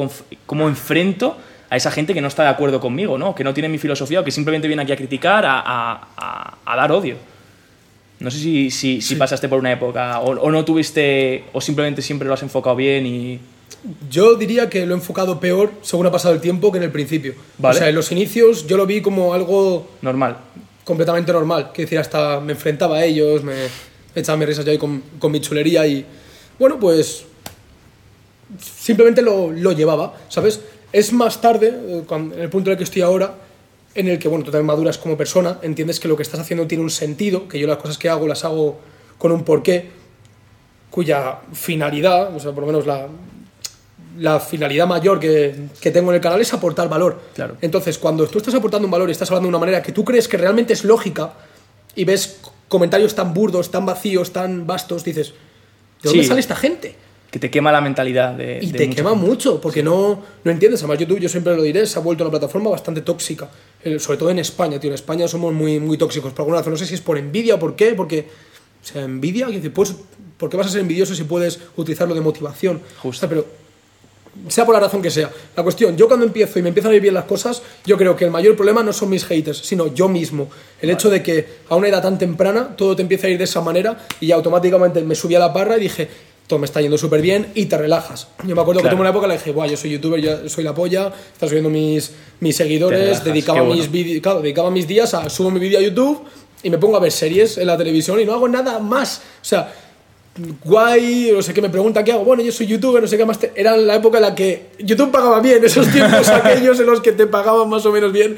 cómo 0.45 0.69
enfrento 0.69 1.35
a 1.73 1.77
esa 1.77 1.89
gente 1.89 2.13
que 2.13 2.21
no 2.21 2.27
está 2.27 2.43
de 2.43 2.49
acuerdo 2.49 2.79
conmigo, 2.79 3.17
¿no? 3.17 3.33
que 3.33 3.43
no 3.43 3.51
tiene 3.53 3.67
mi 3.67 3.79
filosofía 3.79 4.19
o 4.19 4.23
que 4.23 4.29
simplemente 4.31 4.67
viene 4.67 4.83
aquí 4.83 4.91
a 4.91 4.95
criticar, 4.95 5.43
a, 5.45 5.59
a- 5.59 6.07
a- 6.17 6.57
a 6.65 6.75
dar 6.75 6.91
odio. 6.91 7.15
No 8.19 8.29
sé 8.29 8.37
si, 8.37 8.69
si, 8.69 9.01
si 9.01 9.15
pasaste 9.15 9.49
por 9.49 9.57
una 9.59 9.71
época 9.71 10.19
o, 10.19 10.39
o 10.39 10.51
no 10.51 10.63
tuviste, 10.63 11.45
o 11.51 11.59
simplemente 11.59 12.01
siempre 12.01 12.27
lo 12.27 12.33
has 12.35 12.43
enfocado 12.43 12.75
bien 12.75 13.05
y... 13.07 13.39
Yo 14.09 14.35
diría 14.35 14.69
que 14.69 14.85
lo 14.85 14.93
he 14.93 14.97
enfocado 14.97 15.39
peor 15.39 15.71
según 15.81 16.05
ha 16.05 16.11
pasado 16.11 16.33
el 16.35 16.39
tiempo 16.41 16.71
que 16.71 16.77
en 16.77 16.83
el 16.85 16.91
principio. 16.91 17.33
Vale. 17.57 17.75
O 17.75 17.79
sea, 17.79 17.89
en 17.89 17.95
los 17.95 18.11
inicios 18.11 18.65
yo 18.67 18.77
lo 18.77 18.85
vi 18.85 19.01
como 19.01 19.33
algo 19.33 19.89
Normal. 20.01 20.37
completamente 20.85 21.33
normal. 21.33 21.71
Que 21.73 21.81
decir, 21.81 21.97
hasta 21.99 22.39
me 22.39 22.53
enfrentaba 22.53 22.97
a 22.97 23.03
ellos, 23.03 23.43
me, 23.43 23.53
me 24.15 24.21
echaba 24.21 24.37
mis 24.37 24.47
risas 24.47 24.63
yo 24.63 24.71
ahí 24.71 24.77
con, 24.77 25.01
con 25.19 25.31
mi 25.31 25.41
chulería 25.41 25.85
y. 25.87 26.05
Bueno, 26.59 26.79
pues. 26.79 27.25
Simplemente 28.59 29.21
lo, 29.21 29.49
lo 29.51 29.71
llevaba, 29.71 30.13
¿sabes? 30.29 30.61
Es 30.93 31.11
más 31.11 31.41
tarde, 31.41 31.67
eh, 31.75 32.03
cuando- 32.07 32.35
en 32.35 32.41
el 32.43 32.49
punto 32.49 32.69
en 32.69 32.73
el 32.73 32.77
que 32.77 32.83
estoy 32.85 33.01
ahora, 33.01 33.35
en 33.95 34.07
el 34.07 34.17
que, 34.19 34.27
bueno, 34.27 34.45
tú 34.45 34.51
también 34.51 34.67
maduras 34.67 34.97
como 34.97 35.17
persona, 35.17 35.59
entiendes 35.61 35.99
que 35.99 36.07
lo 36.07 36.15
que 36.15 36.23
estás 36.23 36.39
haciendo 36.39 36.65
tiene 36.67 36.83
un 36.83 36.89
sentido, 36.89 37.47
que 37.47 37.59
yo 37.59 37.67
las 37.67 37.77
cosas 37.77 37.97
que 37.97 38.09
hago 38.09 38.27
las 38.27 38.45
hago 38.45 38.79
con 39.17 39.31
un 39.31 39.43
porqué, 39.43 39.89
cuya 40.89 41.39
finalidad, 41.53 42.35
o 42.35 42.39
sea, 42.39 42.51
por 42.51 42.61
lo 42.61 42.67
menos 42.67 42.85
la, 42.85 43.07
la 44.19 44.39
finalidad 44.39 44.85
mayor 44.87 45.19
que, 45.19 45.55
que 45.81 45.89
tengo 45.91 46.11
en 46.11 46.15
el 46.15 46.21
canal 46.21 46.39
es 46.39 46.53
aportar 46.53 46.87
valor. 46.89 47.19
Claro. 47.33 47.57
Entonces, 47.61 47.97
cuando 47.97 48.27
tú 48.27 48.37
estás 48.37 48.53
aportando 48.53 48.85
un 48.87 48.91
valor 48.91 49.09
y 49.09 49.11
estás 49.11 49.29
hablando 49.31 49.47
de 49.47 49.49
una 49.49 49.59
manera 49.59 49.81
que 49.81 49.91
tú 49.91 50.03
crees 50.05 50.27
que 50.27 50.37
realmente 50.37 50.73
es 50.73 50.83
lógica 50.83 51.33
y 51.95 52.05
ves 52.05 52.39
comentarios 52.67 53.15
tan 53.15 53.33
burdos, 53.33 53.71
tan 53.71 53.85
vacíos, 53.85 54.31
tan 54.31 54.67
vastos, 54.67 55.03
dices, 55.03 55.29
¿de 56.01 56.09
dónde 56.09 56.21
Sí. 56.23 56.27
sale 56.27 56.39
esta 56.39 56.55
gente? 56.55 56.95
Que 57.33 57.39
te 57.39 57.49
quema 57.49 57.71
la 57.71 57.81
mentalidad 57.81 58.35
de... 58.35 58.59
Y 58.61 58.71
de 58.71 58.77
te 58.77 58.89
quema 58.91 59.09
gente. 59.09 59.25
mucho, 59.25 59.59
porque 59.59 59.81
no, 59.81 60.21
no 60.43 60.51
entiendes. 60.51 60.81
Además, 60.81 60.99
YouTube, 60.99 61.19
yo 61.19 61.27
siempre 61.27 61.55
lo 61.55 61.63
diré, 61.63 61.87
se 61.87 61.97
ha 61.97 62.01
vuelto 62.03 62.23
una 62.23 62.29
plataforma 62.29 62.69
bastante 62.69 63.01
tóxica. 63.01 63.49
Eh, 63.83 63.97
Sobre 63.97 64.19
todo 64.19 64.29
en 64.29 64.37
España, 64.37 64.79
tío. 64.79 64.91
En 64.91 64.93
España 64.93 65.27
somos 65.27 65.51
muy, 65.51 65.79
muy 65.79 65.97
tóxicos. 65.97 66.31
Por 66.31 66.41
alguna 66.41 66.59
razón, 66.59 66.73
no 66.73 66.77
sé 66.77 66.85
si 66.85 66.93
es 66.93 67.01
por 67.01 67.17
envidia 67.17 67.55
o 67.55 67.59
por 67.59 67.75
qué, 67.75 67.95
porque... 67.95 68.27
O 68.83 68.85
sea, 68.85 69.01
envidia, 69.01 69.47
pues, 69.73 69.95
¿por 70.37 70.47
qué 70.47 70.57
vas 70.57 70.67
a 70.67 70.69
ser 70.69 70.81
envidioso 70.81 71.15
si 71.15 71.23
puedes 71.23 71.59
utilizarlo 71.75 72.13
de 72.13 72.21
motivación? 72.21 72.81
Justo. 73.01 73.09
O 73.09 73.13
sea, 73.19 73.29
pero 73.29 73.45
sea 74.47 74.65
por 74.65 74.75
la 74.75 74.81
razón 74.81 75.01
que 75.01 75.09
sea. 75.09 75.31
La 75.55 75.63
cuestión, 75.63 75.95
yo 75.95 76.07
cuando 76.07 76.25
empiezo 76.25 76.59
y 76.59 76.61
me 76.61 76.69
empiezan 76.69 76.91
a 76.91 76.95
ir 76.95 77.01
bien 77.01 77.13
las 77.13 77.25
cosas, 77.25 77.61
yo 77.85 77.97
creo 77.97 78.15
que 78.15 78.25
el 78.25 78.31
mayor 78.31 78.55
problema 78.55 78.83
no 78.83 78.93
son 78.93 79.09
mis 79.09 79.25
haters, 79.25 79.57
sino 79.59 79.93
yo 79.93 80.07
mismo. 80.07 80.49
El 80.81 80.89
hecho 80.89 81.09
de 81.09 81.21
que 81.21 81.47
a 81.69 81.75
una 81.75 81.87
edad 81.87 82.01
tan 82.01 82.17
temprana 82.17 82.75
todo 82.75 82.95
te 82.95 83.01
empieza 83.01 83.27
a 83.27 83.29
ir 83.29 83.37
de 83.37 83.43
esa 83.43 83.61
manera 83.61 84.05
y 84.19 84.31
automáticamente 84.31 85.01
me 85.03 85.15
subí 85.15 85.35
a 85.35 85.39
la 85.39 85.53
parra 85.53 85.77
y 85.77 85.81
dije, 85.81 86.09
todo 86.47 86.59
me 86.59 86.65
está 86.65 86.81
yendo 86.81 86.97
súper 86.97 87.21
bien 87.21 87.47
y 87.55 87.65
te 87.67 87.77
relajas. 87.77 88.27
Yo 88.45 88.55
me 88.55 88.61
acuerdo 88.61 88.81
Claro. 88.81 88.83
que 88.83 88.95
tuve 88.95 89.01
una 89.01 89.09
época 89.11 89.25
en 89.25 89.29
la 89.29 89.35
que 89.37 89.41
dije, 89.43 89.51
Buah, 89.51 89.67
yo 89.67 89.77
soy 89.77 89.91
youtuber, 89.91 90.19
yo 90.21 90.49
soy 90.49 90.63
la 90.63 90.73
polla, 90.75 91.11
está 91.31 91.47
subiendo 91.47 91.69
mis, 91.69 92.11
mis 92.41 92.55
seguidores, 92.55 92.99
relajas, 92.99 93.23
dedicaba, 93.23 93.61
bueno. 93.61 93.81
mis 93.89 94.21
claro, 94.21 94.41
dedicaba 94.41 94.69
mis 94.71 94.87
días 94.87 95.13
a 95.13 95.29
subo 95.29 95.49
mi 95.51 95.59
vídeo 95.59 95.79
a 95.79 95.81
YouTube 95.81 96.21
y 96.61 96.69
me 96.69 96.77
pongo 96.77 96.97
a 96.97 96.99
ver 96.99 97.11
series 97.11 97.57
en 97.57 97.67
la 97.67 97.77
televisión 97.77 98.19
y 98.19 98.25
no 98.25 98.33
hago 98.33 98.47
nada 98.49 98.79
más. 98.79 99.21
O 99.41 99.45
sea, 99.45 99.73
guay, 100.65 101.31
no 101.33 101.41
sé 101.41 101.53
qué, 101.53 101.61
me 101.61 101.69
preguntan 101.69 102.03
qué 102.03 102.11
hago. 102.11 102.23
Bueno, 102.25 102.43
yo 102.43 102.51
soy 102.51 102.67
youtuber, 102.67 103.01
no 103.01 103.07
sé 103.07 103.17
qué 103.17 103.25
más. 103.25 103.39
te- 103.39 103.51
Era 103.55 103.77
la 103.77 103.95
época 103.95 104.17
en 104.17 104.23
la 104.23 104.35
que 104.35 104.67
YouTube 104.79 105.11
pagaba 105.11 105.39
bien, 105.39 105.61
esos 105.63 105.87
tiempos 105.89 106.27
aquellos 106.29 106.79
en 106.79 106.85
los 106.87 107.01
que 107.01 107.11
te 107.11 107.27
pagaban 107.27 107.69
más 107.69 107.85
o 107.85 107.91
menos 107.91 108.11
bien. 108.11 108.37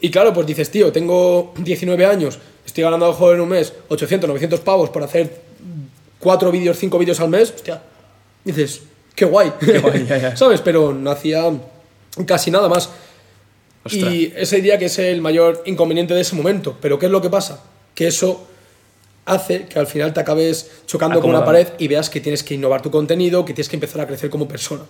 Y 0.00 0.10
claro, 0.10 0.32
pues 0.32 0.46
dices, 0.46 0.70
tío, 0.70 0.90
tengo 0.92 1.52
19 1.58 2.06
años, 2.06 2.38
estoy 2.66 2.82
ganando 2.82 3.06
a 3.06 3.08
lo 3.10 3.14
mejor 3.14 3.34
en 3.36 3.40
un 3.42 3.48
mes 3.50 3.72
800, 3.88 4.26
900 4.28 4.60
pavos 4.60 4.90
por 4.90 5.02
hacer 5.02 5.51
4 6.22 6.52
vídeos, 6.52 6.78
5 6.78 6.98
vídeos 6.98 7.20
al 7.20 7.28
mes. 7.28 7.52
Hostia, 7.54 7.82
dices, 8.44 8.82
qué 9.14 9.24
guay. 9.24 9.52
guay, 9.82 10.06
ya, 10.06 10.18
ya. 10.18 10.36
¿Sabes? 10.36 10.60
Pero 10.60 10.94
no 10.94 11.10
hacía 11.10 11.52
casi 12.26 12.50
nada 12.50 12.68
más. 12.68 12.90
Ostras. 13.84 14.12
Y 14.12 14.32
ese 14.36 14.56
diría 14.56 14.78
que 14.78 14.84
es 14.84 14.98
el 15.00 15.20
mayor 15.20 15.62
inconveniente 15.66 16.14
de 16.14 16.20
ese 16.20 16.36
momento. 16.36 16.78
Pero 16.80 16.98
¿qué 16.98 17.06
es 17.06 17.12
lo 17.12 17.20
que 17.20 17.28
pasa? 17.28 17.64
Que 17.94 18.06
eso 18.06 18.46
hace 19.24 19.66
que 19.66 19.80
al 19.80 19.88
final 19.88 20.12
te 20.12 20.20
acabes 20.20 20.70
chocando 20.86 21.20
con 21.20 21.30
una 21.30 21.44
pared 21.44 21.68
y 21.78 21.88
veas 21.88 22.08
que 22.08 22.20
tienes 22.20 22.44
que 22.44 22.54
innovar 22.54 22.82
tu 22.82 22.90
contenido, 22.90 23.44
que 23.44 23.52
tienes 23.52 23.68
que 23.68 23.76
empezar 23.76 24.00
a 24.00 24.06
crecer 24.06 24.30
como 24.30 24.46
persona. 24.46 24.82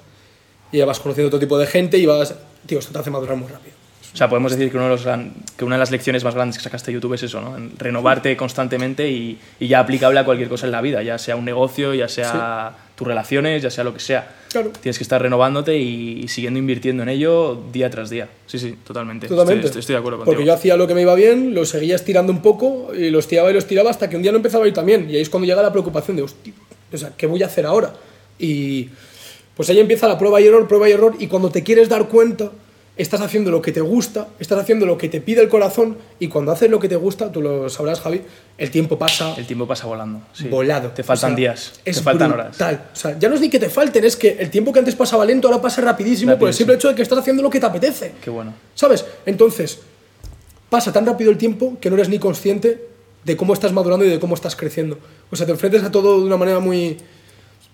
Y 0.71 0.79
ya 0.79 0.85
vas 0.85 1.01
conociendo 1.01 1.29
otro 1.29 1.40
tipo 1.40 1.59
de 1.59 1.66
gente 1.66 1.97
y 1.97 2.05
vas... 2.05 2.35
Tío, 2.66 2.79
esto 2.79 2.92
te 2.92 2.99
hace 2.99 3.11
madurar 3.11 3.37
muy 3.37 3.49
rápido. 3.49 3.82
O 4.12 4.16
sea, 4.16 4.29
podemos 4.29 4.53
decir 4.53 4.70
que, 4.70 4.77
uno 4.77 4.85
de 4.85 4.90
los 4.92 5.05
gran- 5.05 5.33
que 5.57 5.64
una 5.64 5.77
de 5.77 5.81
las 5.81 5.90
lecciones 5.90 6.22
más 6.22 6.35
grandes 6.35 6.59
que 6.59 6.62
sacaste 6.62 6.90
de 6.90 6.94
YouTube 6.94 7.14
es 7.14 7.22
eso, 7.22 7.40
¿no? 7.40 7.57
En 7.57 7.72
renovarte 7.79 8.37
constantemente 8.37 9.09
y, 9.09 9.38
y 9.59 9.68
ya 9.68 9.81
aplicable 9.81 10.20
a 10.20 10.25
cualquier 10.25 10.51
cosa 10.51 10.66
en 10.66 10.72
la 10.72 10.83
vida, 10.83 11.03
ya 11.03 11.16
sea 11.16 11.35
un 11.35 11.46
negocio, 11.46 11.94
ya 11.94 12.09
sea 12.09 12.77
tus 12.94 13.07
relaciones, 13.07 13.62
ya 13.62 13.70
sea 13.70 13.85
lo 13.85 13.94
que 13.94 14.01
sea. 14.01 14.31
Claro. 14.51 14.70
Tienes 14.83 14.98
que 14.98 15.03
estar 15.03 15.22
renovándote 15.22 15.79
y, 15.79 16.20
y 16.25 16.29
siguiendo 16.29 16.59
invirtiendo 16.59 17.03
en 17.03 17.09
ello 17.09 17.59
día 17.72 17.88
tras 17.88 18.11
día. 18.11 18.29
Sí, 18.46 18.59
sí, 18.59 18.77
totalmente. 18.87 19.29
Totalmente. 19.29 19.66
Estoy, 19.68 19.81
estoy 19.81 19.94
de 19.94 19.98
acuerdo 20.01 20.18
contigo. 20.18 20.35
Porque 20.35 20.46
yo 20.46 20.53
hacía 20.53 20.77
lo 20.77 20.87
que 20.87 20.94
me 20.94 21.01
iba 21.01 21.14
bien, 21.14 21.55
lo 21.55 21.64
seguía 21.64 21.94
estirando 21.94 22.33
un 22.35 22.42
poco, 22.42 22.92
y 22.94 23.09
lo 23.09 23.18
estiraba 23.18 23.48
y 23.48 23.55
lo 23.55 23.59
estiraba 23.61 23.88
hasta 23.88 24.11
que 24.11 24.16
un 24.16 24.22
día 24.22 24.31
no 24.31 24.37
empezaba 24.37 24.66
a 24.66 24.68
ir 24.68 24.75
también. 24.75 25.09
Y 25.09 25.16
ahí 25.16 25.22
es 25.22 25.31
cuando 25.31 25.46
llega 25.46 25.62
la 25.62 25.72
preocupación 25.72 26.18
de, 26.18 26.22
hostia, 26.25 26.53
o 26.92 26.98
sea, 26.98 27.12
¿qué 27.16 27.27
voy 27.27 27.42
a 27.42 27.46
hacer 27.46 27.64
ahora? 27.64 27.94
Y 28.38 28.90
pues 29.57 29.70
ahí 29.70 29.81
empieza 29.81 30.07
la 30.07 30.18
prueba 30.18 30.38
y 30.42 30.46
error, 30.46 30.68
prueba 30.68 30.87
y 30.87 30.92
error, 30.92 31.14
y 31.18 31.29
cuando 31.29 31.48
te 31.51 31.62
quieres 31.62 31.88
dar 31.88 32.09
cuenta, 32.09 32.51
estás 32.97 33.21
haciendo 33.23 33.51
lo 33.51 33.63
que 33.63 33.73
te 33.73 33.81
gusta, 33.81 34.29
estás 34.39 34.59
haciendo 34.59 34.85
lo 34.85 34.99
que 34.99 35.09
te 35.09 35.21
pide 35.21 35.41
el 35.41 35.49
corazón, 35.49 35.97
y 36.19 36.29
cuando 36.29 36.53
haces 36.53 36.71
lo 36.71 36.79
que 36.79 36.89
te 36.89 36.97
gusta, 36.97 37.33
tú 37.33 37.41
lo 37.41 37.69
sabrás, 37.71 38.01
Javi, 38.01 38.21
el 38.59 38.71
tiempo 38.71 38.99
pasa 38.99 39.35
El 39.37 39.47
tiempo 39.47 39.67
pasa 39.67 39.87
volando. 39.87 40.21
sí. 40.35 40.49
volado. 40.49 40.91
Te 40.91 41.03
faltan 41.03 41.33
O 41.33 41.35
sea, 41.35 41.37
días, 41.37 41.81
es 41.85 41.97
te 41.97 42.03
faltan 42.03 42.33
horas. 42.33 42.49
brutal. 42.51 42.91
O 42.93 42.97
sea, 42.97 43.19
ya 43.19 43.29
no 43.29 43.35
es 43.35 43.41
ni 43.41 43.49
que 43.49 43.59
te 43.59 43.71
falten, 43.71 44.05
es 44.05 44.15
que 44.17 44.37
el 44.39 44.51
tiempo 44.51 44.73
que 44.73 44.79
antes 44.81 44.95
pasaba 44.95 45.25
lento 45.25 45.49
ahora 45.49 45.61
pasa 45.63 45.81
rapidísimo, 45.81 46.33
por 46.33 46.35
el 46.35 46.41
Rapidísimo. 46.41 46.57
simple 46.59 46.75
hecho 46.77 46.89
de 46.89 46.95
que 46.95 47.03
estás 47.03 47.19
haciendo 47.19 47.43
lo 47.43 47.49
que 47.51 47.59
te 47.61 47.67
apetece. 47.67 48.13
Qué 48.23 48.29
bueno. 48.31 48.53
¿Sabes? 48.75 49.05
Entonces, 49.25 49.81
pasa 50.69 50.93
tan 50.93 51.07
rápido 51.07 51.31
el 51.31 51.39
tiempo 51.39 51.79
que 51.81 51.89
no 51.89 51.97
eres 51.97 52.09
ni 52.09 52.19
consciente 52.19 52.89
de 53.25 53.37
cómo 53.37 53.55
estás 53.55 53.73
madurando 53.73 54.05
y 54.05 54.09
de 54.11 54.21
cómo 54.21 54.35
estás 54.35 54.55
creciendo. 54.57 54.99
O 55.31 55.37
sea, 55.37 55.47
te 55.47 55.53
enfrentas 55.53 55.83
a 55.83 55.91
todo 55.91 56.21
de 56.21 56.27
una 56.27 56.37
manera 56.37 56.59
muy... 56.61 56.99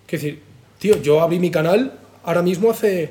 Quiero 0.07 0.23
decir, 0.25 0.43
tío, 0.79 1.01
yo 1.03 1.21
abrí 1.21 1.39
mi 1.39 1.51
canal 1.51 1.93
ahora 2.25 2.43
mismo 2.43 2.71
hace 2.71 3.11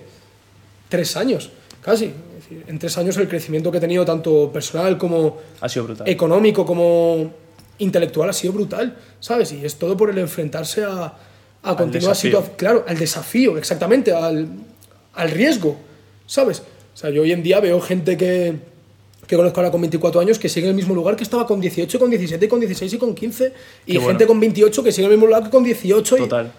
tres 0.89 1.15
años, 1.17 1.50
casi. 1.88 2.12
Decir, 2.36 2.63
en 2.67 2.78
tres 2.80 2.97
años 2.97 3.17
el 3.17 3.28
crecimiento 3.28 3.71
que 3.71 3.78
he 3.80 3.82
tenido, 3.82 4.06
tanto 4.06 4.52
personal 4.52 4.97
como 4.97 5.38
Ha 5.62 5.67
sido 5.69 5.86
brutal. 5.86 6.08
económico, 6.08 6.65
como 6.65 7.32
intelectual, 7.80 8.30
ha 8.30 8.34
sido 8.34 8.54
brutal, 8.54 8.95
¿sabes? 9.19 9.52
Y 9.54 9.65
es 9.65 9.76
todo 9.76 9.95
por 9.97 10.10
el 10.10 10.17
enfrentarse 10.19 10.84
a, 10.84 11.13
a 11.63 11.76
situaciones. 12.13 12.50
Claro, 12.58 12.84
al 12.88 12.97
desafío, 12.97 13.58
exactamente, 13.58 14.12
al, 14.12 14.47
al 15.13 15.32
riesgo, 15.32 15.78
¿sabes? 16.26 16.60
O 16.93 16.97
sea, 16.97 17.10
yo 17.10 17.21
hoy 17.23 17.32
en 17.32 17.43
día 17.43 17.60
veo 17.60 17.80
gente 17.82 18.17
que, 18.17 18.56
que 19.28 19.36
conozco 19.36 19.60
ahora 19.60 19.71
con 19.71 19.82
24 19.82 20.21
años 20.21 20.39
que 20.39 20.50
sigue 20.50 20.65
en 20.67 20.71
el 20.71 20.76
mismo 20.76 20.95
lugar 20.95 21.15
que 21.15 21.23
estaba 21.23 21.45
con 21.45 21.60
18, 21.62 22.00
con 22.00 22.10
17, 22.10 22.47
con 22.47 22.60
16 22.60 22.93
y 22.93 22.97
con 22.97 23.13
15. 23.13 23.54
Y 23.86 23.93
Qué 23.93 24.00
gente 24.00 24.06
bueno. 24.26 24.28
con 24.28 24.39
28 24.39 24.84
que 24.84 24.91
sigue 24.91 25.06
en 25.06 25.12
el 25.12 25.17
mismo 25.17 25.28
lugar 25.28 25.43
que 25.43 25.50
con 25.50 25.63
18. 25.63 26.17
y- 26.17 26.19
Total. 26.21 26.52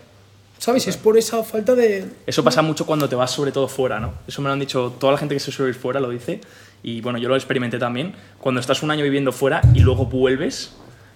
¿Sabes? 0.58 0.86
Y 0.86 0.90
es 0.90 0.96
por 0.96 1.16
esa 1.16 1.42
falta 1.44 1.74
de... 1.74 2.04
Eso 2.26 2.42
pasa 2.44 2.62
mucho 2.62 2.84
cuando 2.84 3.08
te 3.08 3.14
vas 3.14 3.30
sobre 3.30 3.52
todo 3.52 3.68
fuera, 3.68 4.00
¿no? 4.00 4.14
Eso 4.26 4.42
me 4.42 4.48
lo 4.48 4.52
han 4.52 4.58
dicho 4.58 4.94
toda 4.98 5.12
la 5.12 5.18
gente 5.18 5.34
que 5.34 5.40
se 5.40 5.52
suele 5.52 5.70
ir 5.70 5.76
fuera, 5.76 6.00
lo 6.00 6.10
dice. 6.10 6.40
Y 6.82 7.00
bueno, 7.00 7.18
yo 7.18 7.28
lo 7.28 7.36
experimenté 7.36 7.78
también. 7.78 8.14
Cuando 8.38 8.60
estás 8.60 8.82
un 8.82 8.90
año 8.90 9.04
viviendo 9.04 9.32
fuera 9.32 9.60
y 9.72 9.80
luego 9.80 10.06
vuelves, 10.06 10.74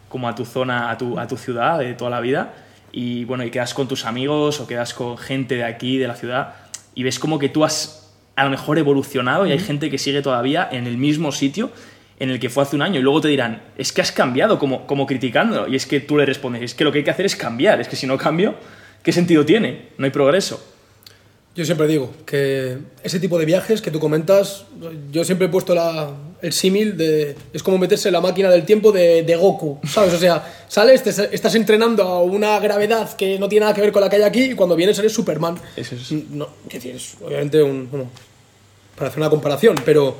como 0.08 0.28
a 0.28 0.34
tu 0.34 0.44
zona, 0.44 0.90
a 0.90 0.98
tu, 0.98 1.18
a 1.18 1.26
tu 1.26 1.36
ciudad 1.36 1.80
de 1.80 1.94
toda 1.94 2.10
la 2.10 2.20
vida, 2.20 2.54
y 2.92 3.24
bueno, 3.24 3.44
y 3.44 3.50
quedas 3.50 3.74
con 3.74 3.88
tus 3.88 4.04
amigos 4.04 4.60
o 4.60 4.66
quedas 4.66 4.94
con 4.94 5.18
gente 5.18 5.56
de 5.56 5.64
aquí, 5.64 5.98
de 5.98 6.06
la 6.06 6.14
ciudad, 6.14 6.54
y 6.94 7.02
ves 7.02 7.18
como 7.18 7.38
que 7.38 7.48
tú 7.48 7.64
has 7.64 8.02
a 8.36 8.44
lo 8.44 8.50
mejor 8.50 8.78
evolucionado 8.78 9.46
y 9.46 9.52
hay 9.52 9.58
gente 9.58 9.90
que 9.90 9.98
sigue 9.98 10.22
todavía 10.22 10.68
en 10.70 10.86
el 10.86 10.96
mismo 10.96 11.32
sitio 11.32 11.70
en 12.18 12.30
el 12.30 12.38
que 12.38 12.48
fue 12.48 12.62
hace 12.62 12.76
un 12.76 12.82
año 12.82 13.00
y 13.00 13.02
luego 13.02 13.20
te 13.20 13.28
dirán, 13.28 13.62
es 13.76 13.92
que 13.92 14.00
has 14.00 14.12
cambiado 14.12 14.58
como, 14.58 14.86
como 14.86 15.06
criticándolo 15.06 15.68
y 15.68 15.76
es 15.76 15.86
que 15.86 16.00
tú 16.00 16.16
le 16.16 16.24
respondes, 16.24 16.62
es 16.62 16.74
que 16.74 16.84
lo 16.84 16.92
que 16.92 16.98
hay 16.98 17.04
que 17.04 17.10
hacer 17.10 17.26
es 17.26 17.36
cambiar, 17.36 17.80
es 17.80 17.88
que 17.88 17.96
si 17.96 18.06
no 18.06 18.16
cambio, 18.16 18.54
¿qué 19.02 19.12
sentido 19.12 19.44
tiene? 19.44 19.88
No 19.98 20.04
hay 20.04 20.10
progreso. 20.10 20.62
Yo 21.54 21.66
siempre 21.66 21.86
digo 21.86 22.10
que 22.24 22.78
ese 23.02 23.20
tipo 23.20 23.38
de 23.38 23.44
viajes 23.44 23.82
que 23.82 23.90
tú 23.90 24.00
comentas, 24.00 24.64
yo 25.10 25.22
siempre 25.22 25.48
he 25.48 25.50
puesto 25.50 25.74
la, 25.74 26.10
el 26.40 26.52
símil 26.54 26.96
de. 26.96 27.36
Es 27.52 27.62
como 27.62 27.76
meterse 27.76 28.08
en 28.08 28.14
la 28.14 28.22
máquina 28.22 28.48
del 28.48 28.64
tiempo 28.64 28.90
de, 28.90 29.22
de 29.22 29.36
Goku, 29.36 29.78
¿sabes? 29.86 30.14
O 30.14 30.18
sea, 30.18 30.64
sales, 30.66 31.02
te, 31.02 31.10
estás 31.10 31.54
entrenando 31.54 32.04
a 32.04 32.22
una 32.22 32.58
gravedad 32.58 33.14
que 33.16 33.38
no 33.38 33.50
tiene 33.50 33.64
nada 33.64 33.74
que 33.74 33.82
ver 33.82 33.92
con 33.92 34.00
la 34.00 34.08
que 34.08 34.16
hay 34.16 34.22
aquí 34.22 34.42
y 34.44 34.54
cuando 34.54 34.74
vienes 34.76 34.98
eres 34.98 35.12
Superman. 35.12 35.58
Eso 35.76 35.94
es. 35.94 36.10
No, 36.30 36.48
¿qué 36.70 36.80
tienes? 36.80 37.16
Obviamente, 37.22 37.62
un, 37.62 37.90
bueno, 37.90 38.08
para 38.96 39.08
hacer 39.10 39.20
una 39.20 39.28
comparación, 39.28 39.76
pero 39.84 40.16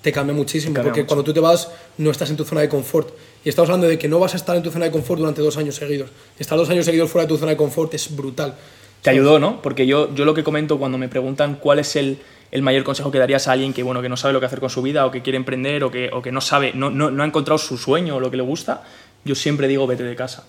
te 0.00 0.12
cambia 0.12 0.34
muchísimo 0.34 0.72
Cambia 0.72 0.90
porque 0.92 1.02
mucho. 1.02 1.08
cuando 1.08 1.24
tú 1.24 1.34
te 1.34 1.40
vas 1.40 1.68
no 1.98 2.10
estás 2.10 2.30
en 2.30 2.38
tu 2.38 2.44
zona 2.44 2.62
de 2.62 2.70
confort. 2.70 3.10
Y 3.44 3.48
estamos 3.48 3.68
hablando 3.70 3.86
de 3.86 3.98
que 3.98 4.08
no 4.08 4.18
vas 4.18 4.34
a 4.34 4.36
estar 4.36 4.56
en 4.56 4.62
tu 4.62 4.70
zona 4.70 4.86
de 4.86 4.90
confort 4.90 5.20
durante 5.20 5.40
dos 5.40 5.56
años 5.56 5.76
seguidos. 5.76 6.10
Estar 6.38 6.58
dos 6.58 6.68
años 6.70 6.84
seguidos 6.84 7.10
fuera 7.10 7.26
de 7.26 7.28
tu 7.28 7.38
zona 7.38 7.52
de 7.52 7.56
confort 7.56 7.94
es 7.94 8.14
brutal. 8.14 8.54
Te 9.02 9.10
ayudó, 9.10 9.38
¿no? 9.38 9.62
Porque 9.62 9.86
yo, 9.86 10.12
yo 10.14 10.24
lo 10.24 10.34
que 10.34 10.42
comento 10.42 10.78
cuando 10.78 10.98
me 10.98 11.08
preguntan 11.08 11.54
cuál 11.54 11.78
es 11.78 11.94
el, 11.96 12.18
el 12.50 12.62
mayor 12.62 12.82
consejo 12.82 13.10
que 13.10 13.18
darías 13.18 13.46
a 13.46 13.52
alguien 13.52 13.72
que, 13.72 13.82
bueno, 13.82 14.02
que 14.02 14.08
no 14.08 14.16
sabe 14.16 14.34
lo 14.34 14.40
que 14.40 14.46
hacer 14.46 14.60
con 14.60 14.70
su 14.70 14.82
vida 14.82 15.06
o 15.06 15.10
que 15.10 15.22
quiere 15.22 15.36
emprender 15.36 15.84
o 15.84 15.90
que, 15.90 16.10
o 16.12 16.20
que 16.20 16.32
no 16.32 16.40
sabe, 16.40 16.72
no, 16.74 16.90
no, 16.90 17.10
no 17.10 17.22
ha 17.22 17.26
encontrado 17.26 17.58
su 17.58 17.78
sueño 17.78 18.16
o 18.16 18.20
lo 18.20 18.30
que 18.30 18.36
le 18.36 18.42
gusta, 18.42 18.82
yo 19.24 19.34
siempre 19.34 19.68
digo 19.68 19.86
vete 19.86 20.02
de 20.02 20.16
casa. 20.16 20.46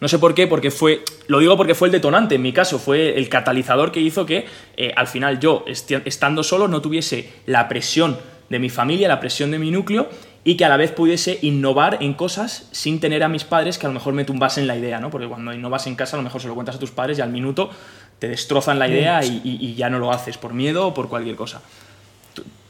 No 0.00 0.06
sé 0.06 0.20
por 0.20 0.34
qué, 0.34 0.46
porque 0.46 0.70
fue, 0.70 1.02
lo 1.26 1.40
digo 1.40 1.56
porque 1.56 1.74
fue 1.74 1.88
el 1.88 1.92
detonante, 1.92 2.36
en 2.36 2.42
mi 2.42 2.52
caso, 2.52 2.78
fue 2.78 3.18
el 3.18 3.28
catalizador 3.28 3.90
que 3.90 4.00
hizo 4.00 4.26
que 4.26 4.46
eh, 4.76 4.92
al 4.94 5.08
final 5.08 5.40
yo, 5.40 5.64
estando 5.66 6.44
solo, 6.44 6.68
no 6.68 6.80
tuviese 6.80 7.28
la 7.46 7.68
presión 7.68 8.16
de 8.48 8.60
mi 8.60 8.70
familia, 8.70 9.08
la 9.08 9.18
presión 9.18 9.50
de 9.50 9.58
mi 9.58 9.72
núcleo 9.72 10.08
y 10.44 10.56
que 10.56 10.64
a 10.64 10.68
la 10.68 10.76
vez 10.76 10.92
pudiese 10.92 11.38
innovar 11.42 11.98
en 12.00 12.14
cosas 12.14 12.68
sin 12.72 13.00
tener 13.00 13.22
a 13.22 13.28
mis 13.28 13.44
padres 13.44 13.76
que 13.78 13.86
a 13.86 13.88
lo 13.90 13.94
mejor 13.94 14.14
me 14.14 14.24
tumbasen 14.24 14.66
la 14.66 14.76
idea, 14.76 14.98
¿no? 15.00 15.10
Porque 15.10 15.26
cuando 15.26 15.52
innovas 15.52 15.86
en 15.86 15.94
casa 15.94 16.16
a 16.16 16.18
lo 16.18 16.22
mejor 16.24 16.40
se 16.40 16.48
lo 16.48 16.54
cuentas 16.54 16.76
a 16.76 16.78
tus 16.78 16.90
padres 16.90 17.18
y 17.18 17.20
al 17.20 17.30
minuto 17.30 17.70
te 18.18 18.28
destrozan 18.28 18.78
la 18.78 18.88
idea 18.88 19.24
y, 19.24 19.40
y- 19.44 19.58
y 19.66 19.74
ya 19.74 19.90
no 19.90 19.98
lo 19.98 20.10
haces 20.12 20.38
por 20.38 20.54
miedo 20.54 20.86
o 20.88 20.94
por 20.94 21.08
cualquier 21.08 21.36
cosa. 21.36 21.60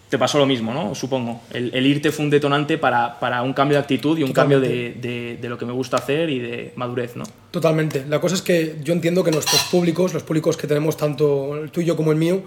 Te 0.09 0.17
pasó 0.19 0.39
lo 0.39 0.47
mismo, 0.47 0.73
¿no? 0.73 0.95
Supongo. 0.95 1.43
El, 1.53 1.71
el 1.75 1.87
irte 1.87 2.11
fue 2.11 2.25
un 2.25 2.31
detonante 2.31 2.79
para, 2.79 3.21
para 3.21 3.43
un 3.43 3.53
cambio 3.53 3.77
de 3.77 3.83
actitud 3.83 4.17
y 4.19 4.23
un 4.23 4.33
cambio 4.33 4.59
de, 4.59 4.95
de- 4.95 5.39
de 5.41 5.49
lo 5.51 5.59
que 5.59 5.67
me 5.67 5.73
gusta 5.73 5.99
hacer 5.99 6.31
y 6.31 6.39
de 6.39 6.73
madurez, 6.77 7.15
¿no? 7.15 7.25
Totalmente. 7.51 8.07
La 8.09 8.19
cosa 8.19 8.35
es 8.35 8.41
que 8.41 8.77
yo 8.83 8.95
entiendo 8.95 9.23
que 9.23 9.31
nuestros 9.31 9.63
públicos, 9.65 10.15
los 10.15 10.23
públicos 10.23 10.57
que 10.57 10.67
tenemos 10.67 10.97
tanto 10.97 11.57
el 11.63 11.71
tuyo 11.71 11.95
como 11.95 12.11
el 12.13 12.17
mío, 12.17 12.43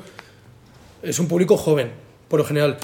es 1.04 1.20
un 1.20 1.28
público 1.28 1.56
joven, 1.56 1.92
por 2.28 2.40
lo 2.40 2.46
general. 2.46 2.78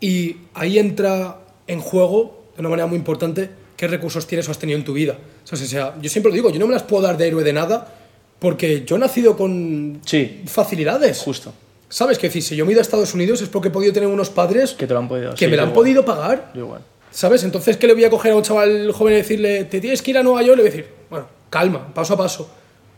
Y 0.00 0.38
ahí 0.54 0.78
entra 0.80 1.36
en 1.72 1.80
juego, 1.80 2.44
de 2.56 2.60
una 2.60 2.68
manera 2.68 2.86
muy 2.86 2.96
importante, 2.98 3.50
qué 3.76 3.86
recursos 3.88 4.26
tienes 4.26 4.46
o 4.48 4.50
has 4.50 4.58
tenido 4.58 4.78
en 4.78 4.84
tu 4.84 4.92
vida. 4.92 5.16
O 5.50 5.56
sea, 5.56 5.94
yo 6.00 6.10
siempre 6.10 6.30
lo 6.30 6.34
digo, 6.36 6.50
yo 6.50 6.58
no 6.58 6.66
me 6.66 6.74
las 6.74 6.82
puedo 6.82 7.02
dar 7.02 7.16
de 7.16 7.28
héroe 7.28 7.44
de 7.44 7.52
nada, 7.52 7.94
porque 8.38 8.84
yo 8.84 8.96
he 8.96 8.98
nacido 8.98 9.36
con 9.36 10.00
Sí, 10.04 10.42
facilidades. 10.46 11.18
justo. 11.18 11.52
¿Sabes? 11.88 12.18
Que 12.18 12.28
decir, 12.28 12.42
si 12.42 12.54
yo 12.56 12.64
me 12.64 12.70
he 12.70 12.74
ido 12.74 12.80
a 12.80 12.82
Estados 12.82 13.14
Unidos 13.14 13.42
es 13.42 13.48
porque 13.48 13.68
he 13.68 13.70
podido 13.70 13.92
tener 13.92 14.08
unos 14.08 14.30
padres 14.30 14.72
Que 14.74 14.86
te 14.86 14.92
lo 14.94 15.00
han 15.00 15.08
podido. 15.08 15.32
que 15.32 15.38
sí, 15.44 15.46
me 15.50 15.56
la 15.56 15.62
han 15.64 15.70
igual. 15.70 15.74
podido 15.82 16.04
pagar. 16.04 16.52
Yo 16.54 16.60
igual. 16.60 16.82
¿Sabes? 17.10 17.42
Entonces, 17.42 17.76
¿qué 17.76 17.88
le 17.88 17.94
voy 17.94 18.04
a 18.04 18.10
coger 18.10 18.30
a 18.32 18.36
un 18.36 18.42
chaval 18.42 18.92
joven 18.92 19.14
y 19.14 19.16
decirle, 19.16 19.64
te 19.64 19.80
tienes 19.80 20.00
que 20.00 20.12
ir 20.12 20.18
a 20.18 20.22
Nueva 20.22 20.42
York? 20.42 20.56
Le 20.58 20.62
voy 20.62 20.68
a 20.70 20.72
decir, 20.72 20.88
bueno, 21.10 21.26
calma, 21.50 21.92
paso 21.92 22.14
a 22.14 22.16
paso. 22.16 22.48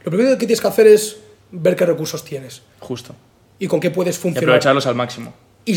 Lo 0.05 0.11
primero 0.11 0.31
que 0.33 0.47
tienes 0.47 0.61
que 0.61 0.69
hacer 0.69 0.87
es 0.89 1.17
ver 1.53 1.75
qué 1.77 1.87
recursos 1.87 2.23
tienes 2.25 2.61
Justo. 2.81 3.15
y 3.59 3.67
con 3.67 3.81
qué 3.81 3.91
puedes 3.91 4.17
Y 4.17 4.21
funcionar. 4.21 4.51
aprovecharlos 4.51 4.87
al 4.87 4.95
máximo. 4.95 5.33
Y 5.65 5.73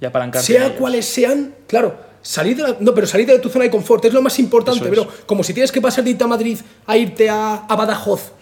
Y 0.00 0.04
apalancarte. 0.04 0.46
sea 0.46 0.76
cuales 0.76 1.04
sean, 1.06 1.54
claro, 1.66 1.96
salir 2.22 2.56
de 2.56 2.62
la, 2.62 2.76
no, 2.80 2.94
pero 2.94 3.06
salir 3.06 3.26
de 3.26 3.38
tu 3.38 3.48
zona 3.48 3.64
de 3.64 3.70
confort 3.70 4.04
es 4.04 4.12
lo 4.12 4.22
más 4.22 4.38
importante, 4.38 4.84
es. 4.84 4.90
pero 4.90 5.06
como 5.26 5.42
si 5.44 5.52
tienes 5.52 5.70
que 5.72 5.80
pasar 5.80 6.04
de 6.04 6.10
irte 6.10 6.24
a 6.24 6.26
Madrid 6.28 6.58
a 6.86 6.96
irte 6.96 7.28
a, 7.28 7.54
a 7.68 7.76
Badajoz. 7.76 8.32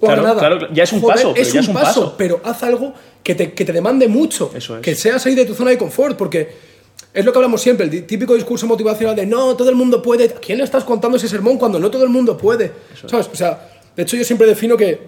O 0.00 0.06
a 0.06 0.14
Claro, 0.14 0.22
Granada. 0.22 0.38
claro, 0.40 0.72
ya 0.72 0.82
es 0.84 0.92
un 0.92 1.00
paso, 1.02 1.32
pero 1.32 1.42
es 1.42 1.52
ya 1.52 1.58
un 1.60 1.64
es 1.64 1.68
un 1.68 1.74
paso, 1.74 1.86
paso. 2.00 2.14
pero 2.16 2.40
haz 2.44 2.62
algo 2.62 2.92
que 3.22 3.34
te, 3.34 3.52
que 3.52 3.64
te 3.64 3.72
demande 3.72 4.08
mucho. 4.08 4.50
Eso 4.54 4.76
es. 4.76 4.82
Que 4.82 4.94
sea 4.94 5.18
salir 5.18 5.38
de 5.38 5.44
tu 5.44 5.54
zona 5.54 5.70
de 5.70 5.78
confort, 5.78 6.16
porque 6.16 6.72
es 7.14 7.24
lo 7.24 7.30
que 7.32 7.38
hablamos 7.38 7.60
siempre, 7.60 7.86
el 7.86 8.06
típico 8.06 8.34
discurso 8.34 8.66
motivacional 8.66 9.14
de 9.14 9.26
no, 9.26 9.54
todo 9.54 9.68
el 9.68 9.76
mundo 9.76 10.00
puede. 10.02 10.24
¿A 10.24 10.28
quién 10.40 10.58
le 10.58 10.64
estás 10.64 10.82
contando 10.84 11.16
ese 11.18 11.28
sermón 11.28 11.58
cuando 11.58 11.78
no 11.78 11.90
todo 11.90 12.04
el 12.04 12.10
mundo 12.10 12.36
puede? 12.36 12.72
¿Sabes? 13.06 13.28
O 13.32 13.36
sea, 13.36 13.68
de 13.94 14.02
hecho 14.02 14.16
yo 14.16 14.24
siempre 14.24 14.46
defino 14.46 14.76
que 14.76 14.98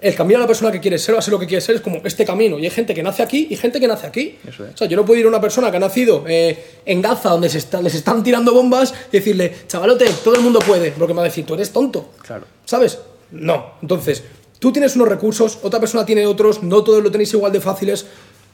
el 0.00 0.14
camino 0.14 0.38
a 0.38 0.40
la 0.42 0.46
persona 0.46 0.70
que 0.72 0.80
quiere 0.80 0.98
ser 0.98 1.14
o 1.14 1.18
a 1.18 1.22
ser 1.22 1.32
lo 1.32 1.38
que 1.38 1.46
quiere 1.46 1.60
ser 1.60 1.74
es 1.76 1.80
como 1.80 2.00
este 2.04 2.24
camino. 2.24 2.58
Y 2.58 2.64
hay 2.64 2.70
gente 2.70 2.94
que 2.94 3.02
nace 3.02 3.22
aquí 3.22 3.48
y 3.50 3.56
gente 3.56 3.78
que 3.80 3.86
nace 3.86 4.06
aquí. 4.06 4.38
Eso 4.48 4.64
es. 4.64 4.74
O 4.74 4.76
sea, 4.78 4.86
yo 4.88 4.96
no 4.96 5.04
puedo 5.04 5.20
ir 5.20 5.26
a 5.26 5.28
una 5.28 5.40
persona 5.40 5.70
que 5.70 5.76
ha 5.76 5.80
nacido 5.80 6.24
eh, 6.26 6.78
en 6.86 7.02
Gaza, 7.02 7.30
donde 7.30 7.48
se 7.48 7.58
está- 7.58 7.82
les 7.82 7.94
están 7.94 8.22
tirando 8.22 8.54
bombas, 8.54 8.94
y 9.12 9.18
decirle, 9.18 9.52
chavalote, 9.66 10.06
todo 10.24 10.34
el 10.36 10.40
mundo 10.40 10.58
puede. 10.60 10.92
Porque 10.92 11.12
me 11.12 11.18
va 11.18 11.24
a 11.24 11.28
decir, 11.28 11.44
tú 11.44 11.54
eres 11.54 11.70
tonto. 11.70 12.12
Claro. 12.26 12.46
¿Sabes? 12.64 12.98
No. 13.32 13.72
Entonces, 13.82 14.22
tú 14.58 14.72
tienes 14.72 14.96
unos 14.96 15.08
recursos, 15.08 15.58
otra 15.62 15.80
persona 15.80 16.06
tiene 16.06 16.26
otros, 16.26 16.62
no 16.62 16.82
todos 16.82 17.02
lo 17.02 17.10
tenéis 17.10 17.32
igual 17.34 17.52
de 17.52 17.60
fáciles. 17.60 18.06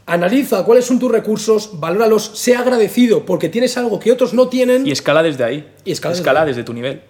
Analiza 0.09 0.64
cuáles 0.64 0.85
son 0.85 0.99
tus 1.01 1.11
recursos, 1.11 1.70
valóralos, 1.81 2.31
sea 2.35 2.61
agradecido 2.61 3.27
porque 3.27 3.49
tienes 3.49 3.77
algo 3.77 3.99
que 3.99 4.12
otros 4.12 4.35
no 4.35 4.49
tienen. 4.49 4.87
Y 4.87 4.92
escala 4.92 5.22
desde 5.22 5.42
ahí. 5.42 5.68
Y 5.85 5.90
escala 5.92 6.14
desde 6.44 6.44
desde 6.46 6.62
tu 6.64 6.72
nivel. 6.72 7.03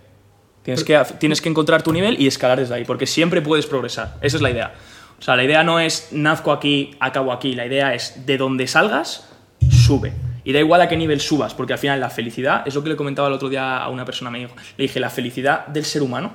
Tienes 0.66 0.84
que, 0.84 1.00
tienes 1.18 1.40
que 1.40 1.48
encontrar 1.48 1.82
tu 1.82 1.92
nivel 1.92 2.20
y 2.20 2.26
escalar 2.26 2.58
desde 2.58 2.74
ahí, 2.74 2.84
porque 2.84 3.06
siempre 3.06 3.40
puedes 3.40 3.66
progresar. 3.66 4.16
Esa 4.20 4.36
es 4.36 4.42
la 4.42 4.50
idea. 4.50 4.74
O 5.18 5.22
sea, 5.22 5.34
la 5.36 5.44
idea 5.44 5.64
no 5.64 5.80
es 5.80 6.08
nazco 6.12 6.52
aquí, 6.52 6.94
acabo 7.00 7.32
aquí. 7.32 7.54
La 7.54 7.64
idea 7.64 7.94
es 7.94 8.26
de 8.26 8.36
donde 8.36 8.66
salgas, 8.66 9.28
sube. 9.70 10.12
Y 10.44 10.52
da 10.52 10.58
igual 10.60 10.80
a 10.82 10.88
qué 10.88 10.96
nivel 10.96 11.20
subas, 11.20 11.54
porque 11.54 11.72
al 11.72 11.78
final 11.78 11.98
la 12.00 12.10
felicidad, 12.10 12.62
es 12.66 12.74
lo 12.74 12.82
que 12.82 12.90
le 12.90 12.96
comentaba 12.96 13.26
el 13.28 13.34
otro 13.34 13.48
día 13.48 13.78
a 13.78 13.88
una 13.88 14.04
persona, 14.04 14.30
me 14.30 14.38
dijo, 14.40 14.54
le 14.76 14.82
dije, 14.82 15.00
la 15.00 15.08
felicidad 15.10 15.66
del 15.68 15.84
ser 15.84 16.02
humano 16.02 16.34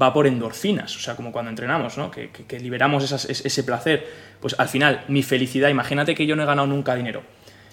va 0.00 0.12
por 0.12 0.26
endorfinas, 0.26 0.94
o 0.96 0.98
sea, 1.00 1.16
como 1.16 1.32
cuando 1.32 1.48
entrenamos, 1.50 1.96
¿no? 1.96 2.10
Que, 2.10 2.28
que- 2.30 2.44
que 2.44 2.60
liberamos 2.60 3.04
esas- 3.04 3.24
es- 3.24 3.46
ese 3.46 3.62
placer. 3.62 4.06
Pues 4.40 4.54
al 4.58 4.68
final, 4.68 5.04
mi 5.08 5.22
felicidad, 5.22 5.70
imagínate 5.70 6.14
que 6.14 6.26
yo 6.26 6.36
no 6.36 6.42
he 6.42 6.46
ganado 6.46 6.66
nunca 6.68 6.94
dinero 6.94 7.22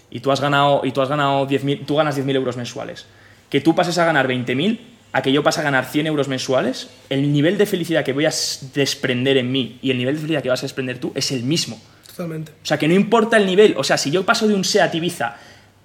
y 0.10 0.22
tú 0.22 0.32
has 0.32 0.40
ganado, 0.40 0.82
y 0.86 0.92
tú 0.92 1.02
has 1.02 1.10
ganado 1.10 1.46
10.000 1.46 1.86
tú 1.86 1.96
ganas 1.98 2.16
10.000 2.16 2.36
euros 2.38 2.56
mensuales. 2.56 3.06
Que 3.50 3.60
tú 3.60 3.76
pases 3.76 3.98
a 3.98 4.06
ganar 4.06 4.28
20.000 4.28 4.80
a 5.18 5.22
que 5.22 5.32
yo 5.32 5.44
pase 5.44 5.62
a 5.62 5.64
ganar 5.64 5.86
100 5.86 6.08
euros 6.08 6.28
mensuales, 6.28 6.90
el 7.10 7.32
nivel 7.32 7.58
de 7.58 7.66
felicidad 7.66 8.04
que 8.04 8.12
voy 8.12 8.26
a 8.26 8.34
desprender 8.74 9.38
en 9.38 9.50
mí 9.50 9.80
y 9.82 9.92
el 9.92 9.98
nivel 9.98 10.16
de 10.16 10.20
felicidad 10.22 10.44
que 10.44 10.50
vas 10.50 10.60
a 10.60 10.66
desprender 10.66 10.98
tú 11.00 11.14
es 11.16 11.32
el 11.32 11.44
mismo. 11.44 11.80
Totalmente. 12.08 12.52
O 12.52 12.66
sea, 12.66 12.78
que 12.78 12.88
no 12.90 12.94
importa 12.96 13.38
el 13.38 13.46
nivel. 13.46 13.76
O 13.78 13.84
sea, 13.86 13.98
si 13.98 14.12
yo 14.12 14.26
paso 14.26 14.46
de 14.46 14.54
un 14.54 14.66
SEAT 14.66 14.94
Ibiza 14.96 15.38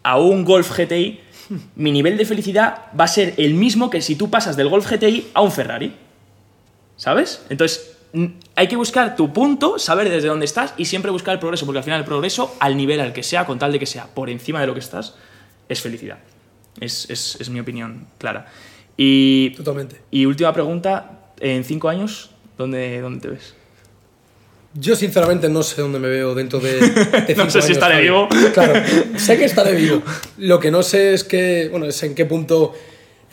a 0.03 0.19
un 0.19 0.45
Golf 0.45 0.77
GTI, 0.77 1.21
mi 1.77 1.93
nivel 1.93 2.17
de 2.17 2.25
felicidad 2.25 2.87
va 2.99 3.05
a 3.05 3.09
ser 3.09 3.35
el 3.37 3.55
mismo 3.55 3.89
que 3.89 4.01
si 4.03 4.17
tú 4.17 4.31
pasas 4.31 4.57
del 4.57 4.69
Golf 4.69 4.91
GTI 4.91 5.29
a 5.35 5.43
un 5.43 5.53
Ferrari. 5.53 5.95
¿Sabes? 6.97 7.43
Entonces, 7.51 7.97
hay 8.57 8.67
que 8.69 8.77
buscar 8.77 9.15
tu 9.17 9.33
punto, 9.33 9.79
saber 9.79 10.11
desde 10.11 10.27
dónde 10.29 10.45
estás 10.45 10.75
y 10.77 10.85
siempre 10.87 11.11
buscar 11.13 11.35
el 11.35 11.41
progreso, 11.41 11.65
porque 11.67 11.79
al 11.79 11.85
final 11.85 12.01
el 12.01 12.05
progreso, 12.05 12.55
al 12.61 12.77
nivel 12.77 13.01
al 13.01 13.13
que 13.13 13.23
sea, 13.23 13.47
con 13.47 13.59
tal 13.59 13.71
de 13.73 13.79
que 13.79 13.87
sea 13.87 14.07
por 14.09 14.29
encima 14.29 14.61
de 14.61 14.67
lo 14.67 14.75
que 14.75 14.81
estás, 14.81 15.15
es 15.69 15.81
felicidad. 15.81 16.19
Es, 16.81 17.09
es- 17.11 17.37
es 17.41 17.49
mi 17.49 17.61
opinión 17.61 18.07
clara. 18.19 18.47
Y, 19.03 19.51
Totalmente. 19.57 19.97
y 20.11 20.27
última 20.27 20.53
pregunta, 20.53 21.33
en 21.41 21.65
cinco 21.65 21.89
años, 21.89 22.33
¿dónde, 22.59 23.01
dónde 23.01 23.21
te 23.21 23.29
ves? 23.29 23.55
Yo 24.75 24.95
sinceramente 24.95 25.49
no 25.49 25.63
sé 25.63 25.81
dónde 25.81 25.99
me 25.99 26.09
veo 26.09 26.35
dentro 26.35 26.61
de, 26.61 26.75
de 26.81 26.81
cinco 27.35 27.49
sé 27.49 27.63
si 27.63 27.67
años, 27.69 27.71
estaré 27.71 27.95
Javi. 27.95 28.05
vivo. 28.05 28.29
Claro, 28.53 28.75
sé 29.17 29.39
que 29.39 29.47
estaré 29.47 29.73
vivo. 29.75 30.03
Lo 30.37 30.61
que 30.61 30.71
no 30.71 30.83
sé 30.83 31.15
es 31.15 31.25
que, 31.25 31.69
bueno, 31.71 31.87
es 31.87 32.03
en 32.03 32.15
qué 32.15 32.27
punto. 32.27 32.75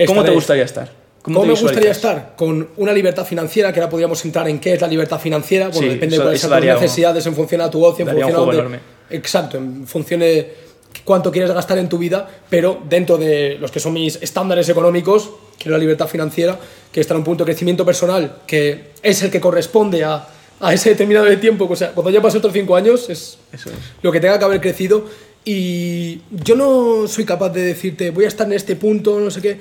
¿Cómo 0.06 0.22
te 0.24 0.30
estaré. 0.30 0.34
gustaría 0.36 0.64
estar? 0.64 0.92
¿Cómo, 1.22 1.42
te 1.42 1.48
me 1.48 1.54
gustaría 1.54 1.92
estar? 1.92 2.34
Con 2.38 2.70
una 2.78 2.94
libertad 2.94 3.26
financiera, 3.26 3.74
que 3.74 3.82
ahora 3.82 3.90
podríamos 3.90 4.24
entrar 4.24 4.48
en 4.48 4.60
qué 4.60 4.72
es 4.74 4.80
la 4.82 4.88
libertad 4.88 5.20
financiera. 5.20 5.66
Bueno, 5.68 5.82
Sí, 5.82 5.90
depende 5.90 6.16
eso- 6.16 6.22
de 6.24 6.26
cuáles 6.28 6.40
sean 6.42 6.50
tus 6.50 6.56
daría 6.56 6.76
un- 6.76 6.82
necesidades 6.82 7.26
en 7.26 7.36
función 7.36 7.60
a 7.60 7.70
tu 7.70 7.84
ocio, 7.84 8.06
en 8.06 8.12
función 8.16 8.32
a 8.36 8.40
dónde-. 8.40 8.80
Exacto, 9.10 9.58
en 9.58 9.86
función 9.86 10.22
de 10.22 10.56
cuánto 11.04 11.30
quieres 11.30 11.52
gastar 11.52 11.78
en 11.78 11.90
tu 11.90 11.98
vida, 11.98 12.26
pero 12.50 12.82
dentro 12.88 13.18
de 13.18 13.58
los 13.60 13.70
que 13.70 13.82
son 13.82 13.92
mis 13.94 14.16
estándares 14.22 14.70
económicos, 14.70 15.30
quiero 15.58 15.78
la 15.78 15.80
libertad 15.80 16.08
financiera, 16.08 16.60
que 16.92 17.02
está 17.02 17.14
en 17.14 17.20
un 17.20 17.24
punto 17.24 17.44
de 17.44 17.52
crecimiento 17.52 17.86
personal, 17.86 18.42
que 18.48 18.92
es 19.02 19.22
el 19.24 19.32
que 19.32 19.40
corresponde 19.40 20.04
a, 20.04 20.28
a 20.60 20.74
ese 20.74 20.90
determinado 20.90 21.26
de 21.26 21.38
tiempo. 21.38 21.68
O 21.70 21.76
sea, 21.76 21.92
cuando 21.92 22.10
ya 22.10 22.22
pasen 22.22 22.40
otros 22.40 22.54
cinco 22.54 22.76
años, 22.76 23.10
es 23.10 23.38
Eso 23.52 23.70
es. 23.70 23.76
lo 24.02 24.12
que 24.12 24.20
tenga 24.20 24.40
que 24.40 24.46
haber 24.46 24.62
crecido. 24.62 25.06
Y 25.46 26.22
yo 26.30 26.56
no 26.56 27.08
soy 27.08 27.24
capaz 27.24 27.50
de 27.50 27.62
decirte, 27.62 28.10
voy 28.10 28.26
a 28.26 28.28
estar 28.28 28.48
en 28.48 28.54
este 28.54 28.76
punto, 28.76 29.20
no 29.20 29.32
sé 29.32 29.42
qué. 29.42 29.60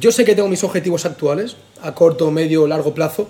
Yo 0.00 0.12
sé 0.12 0.24
que 0.24 0.34
tengo 0.34 0.48
mis 0.48 0.64
objetivos 0.64 1.04
actuales, 1.04 1.56
a 1.82 1.94
corto, 1.94 2.30
medio, 2.30 2.66
largo 2.66 2.94
plazo. 2.94 3.28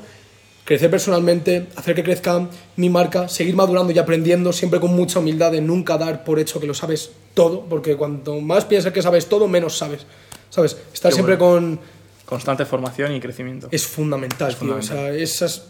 Crecer 0.64 0.90
personalmente, 0.90 1.66
hacer 1.76 1.94
que 1.94 2.04
crezca 2.04 2.46
mi 2.76 2.90
marca, 2.90 3.26
seguir 3.28 3.56
madurando 3.56 3.92
y 3.92 3.98
aprendiendo, 3.98 4.52
siempre 4.52 4.78
con 4.78 4.94
mucha 4.94 5.18
humildad 5.18 5.50
de 5.50 5.62
nunca 5.62 5.96
dar 5.96 6.24
por 6.24 6.38
hecho 6.38 6.60
que 6.60 6.66
lo 6.66 6.74
sabes 6.74 7.10
todo, 7.32 7.64
porque 7.64 7.96
cuanto 7.96 8.38
más 8.40 8.66
piensas 8.66 8.92
que 8.92 9.00
sabes 9.00 9.26
todo, 9.26 9.48
menos 9.48 9.78
sabes. 9.78 10.04
¿Sabes? 10.50 10.76
Estar 10.92 11.10
Qué 11.10 11.14
siempre 11.16 11.38
con... 11.38 11.78
Constante 12.24 12.64
formación 12.66 13.14
y 13.14 13.20
crecimiento. 13.20 13.68
Es 13.70 13.86
fundamental, 13.86 14.48
tío. 14.50 14.58
fundamental. 14.58 14.96
O 14.98 15.00
sea, 15.00 15.12
esas- 15.14 15.64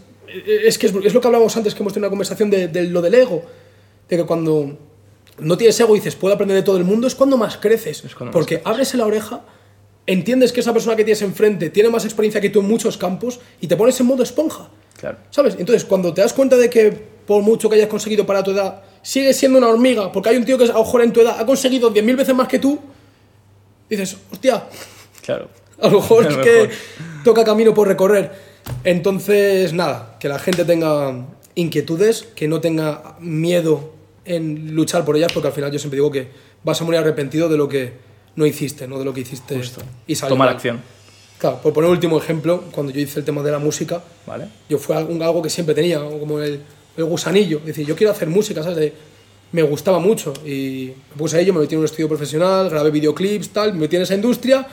es 0.46 0.76
que 0.76 0.88
es, 0.88 0.94
es 1.04 1.14
lo 1.14 1.20
que 1.20 1.26
hablábamos 1.28 1.56
antes, 1.56 1.74
que 1.74 1.82
hemos 1.82 1.92
tenido 1.92 2.08
una 2.08 2.10
conversación 2.10 2.50
de, 2.50 2.68
de 2.68 2.82
lo 2.84 3.00
del 3.00 3.14
ego. 3.14 3.42
De 4.08 4.16
que 4.16 4.24
cuando 4.24 4.76
no 5.38 5.56
tienes 5.56 5.78
ego 5.80 5.94
y 5.94 6.00
dices, 6.00 6.16
puedo 6.16 6.34
aprender 6.34 6.56
de 6.56 6.62
todo 6.62 6.76
el 6.76 6.84
mundo, 6.84 7.06
es 7.06 7.14
cuando 7.14 7.36
más 7.36 7.56
creces. 7.58 8.02
Más 8.04 8.32
porque 8.32 8.60
abres 8.64 8.92
la 8.94 9.06
oreja, 9.06 9.42
entiendes 10.06 10.52
que 10.52 10.60
esa 10.60 10.72
persona 10.72 10.96
que 10.96 11.04
tienes 11.04 11.22
enfrente 11.22 11.70
tiene 11.70 11.90
más 11.90 12.04
experiencia 12.04 12.40
que 12.40 12.50
tú 12.50 12.60
en 12.60 12.66
muchos 12.68 12.96
campos 12.98 13.38
y 13.60 13.66
te 13.68 13.76
pones 13.76 13.98
en 14.00 14.06
modo 14.06 14.22
esponja. 14.22 14.68
Claro. 14.98 15.18
¿Sabes? 15.30 15.54
Entonces, 15.58 15.84
cuando 15.84 16.12
te 16.12 16.22
das 16.22 16.32
cuenta 16.32 16.56
de 16.56 16.68
que 16.68 16.90
por 17.24 17.42
mucho 17.42 17.68
que 17.70 17.76
hayas 17.76 17.88
conseguido 17.88 18.26
para 18.26 18.42
tu 18.42 18.50
edad, 18.50 18.82
sigues 19.02 19.36
siendo 19.36 19.58
una 19.58 19.68
hormiga, 19.68 20.10
porque 20.10 20.30
hay 20.30 20.36
un 20.36 20.44
tío 20.44 20.58
que 20.58 20.64
a 20.64 20.68
lo 20.68 20.78
mejor 20.80 21.02
en 21.02 21.12
tu 21.12 21.20
edad 21.20 21.36
ha 21.38 21.46
conseguido 21.46 21.92
10.000 21.94 22.16
veces 22.16 22.34
más 22.34 22.48
que 22.48 22.58
tú, 22.58 22.78
dices, 23.96 24.16
hostia, 24.30 24.64
Claro. 25.24 25.48
a 25.80 25.88
lo 25.88 26.00
mejor 26.00 26.26
es 26.30 26.36
que 26.38 26.52
mejor. 26.62 26.70
toca 27.24 27.44
camino 27.44 27.74
por 27.74 27.88
recorrer. 27.88 28.32
Entonces, 28.84 29.72
nada, 29.72 30.16
que 30.20 30.28
la 30.28 30.38
gente 30.38 30.64
tenga 30.64 31.26
inquietudes, 31.54 32.22
que 32.34 32.48
no 32.48 32.60
tenga 32.60 33.16
miedo 33.20 33.92
en 34.24 34.74
luchar 34.74 35.04
por 35.04 35.16
ellas, 35.16 35.32
porque 35.32 35.48
al 35.48 35.54
final 35.54 35.72
yo 35.72 35.78
siempre 35.78 35.96
digo 35.96 36.10
que 36.10 36.28
vas 36.64 36.80
a 36.80 36.84
morir 36.84 37.00
arrepentido 37.00 37.48
de 37.48 37.56
lo 37.56 37.68
que 37.68 37.92
no 38.36 38.46
hiciste, 38.46 38.86
no 38.86 38.98
de 38.98 39.04
lo 39.04 39.12
que 39.14 39.20
hiciste 39.20 39.56
Justo. 39.56 39.80
y 40.06 40.14
salió 40.14 40.34
Tomar 40.34 40.48
mal. 40.48 40.54
acción. 40.56 40.80
Claro, 41.38 41.60
por 41.62 41.72
poner 41.72 41.88
un 41.88 41.96
último 41.96 42.18
ejemplo, 42.18 42.64
cuando 42.72 42.92
yo 42.92 43.00
hice 43.00 43.20
el 43.20 43.24
tema 43.24 43.42
de 43.42 43.50
la 43.52 43.58
música, 43.58 44.02
¿Vale? 44.26 44.48
yo 44.68 44.78
fue 44.78 44.96
algo, 44.96 45.12
algo 45.24 45.40
que 45.42 45.50
siempre 45.50 45.74
tenía, 45.74 45.98
como 46.00 46.40
el, 46.40 46.60
el 46.96 47.04
gusanillo. 47.04 47.58
Es 47.60 47.66
decir, 47.66 47.86
yo 47.86 47.94
quiero 47.96 48.12
hacer 48.12 48.28
música, 48.28 48.62
¿sabes? 48.62 48.76
De- 48.78 48.92
me 49.52 49.62
gustaba 49.62 49.98
mucho 49.98 50.32
y 50.44 50.92
me 51.10 51.16
puse 51.16 51.36
a 51.36 51.40
ello, 51.40 51.54
me 51.54 51.60
metí 51.60 51.74
en 51.74 51.80
un 51.80 51.84
estudio 51.86 52.08
profesional, 52.08 52.68
grabé 52.68 52.90
videoclips, 52.90 53.50
tal, 53.50 53.72
me 53.72 53.80
metí 53.80 53.96
en 53.96 54.02
esa 54.02 54.14
industria. 54.14 54.66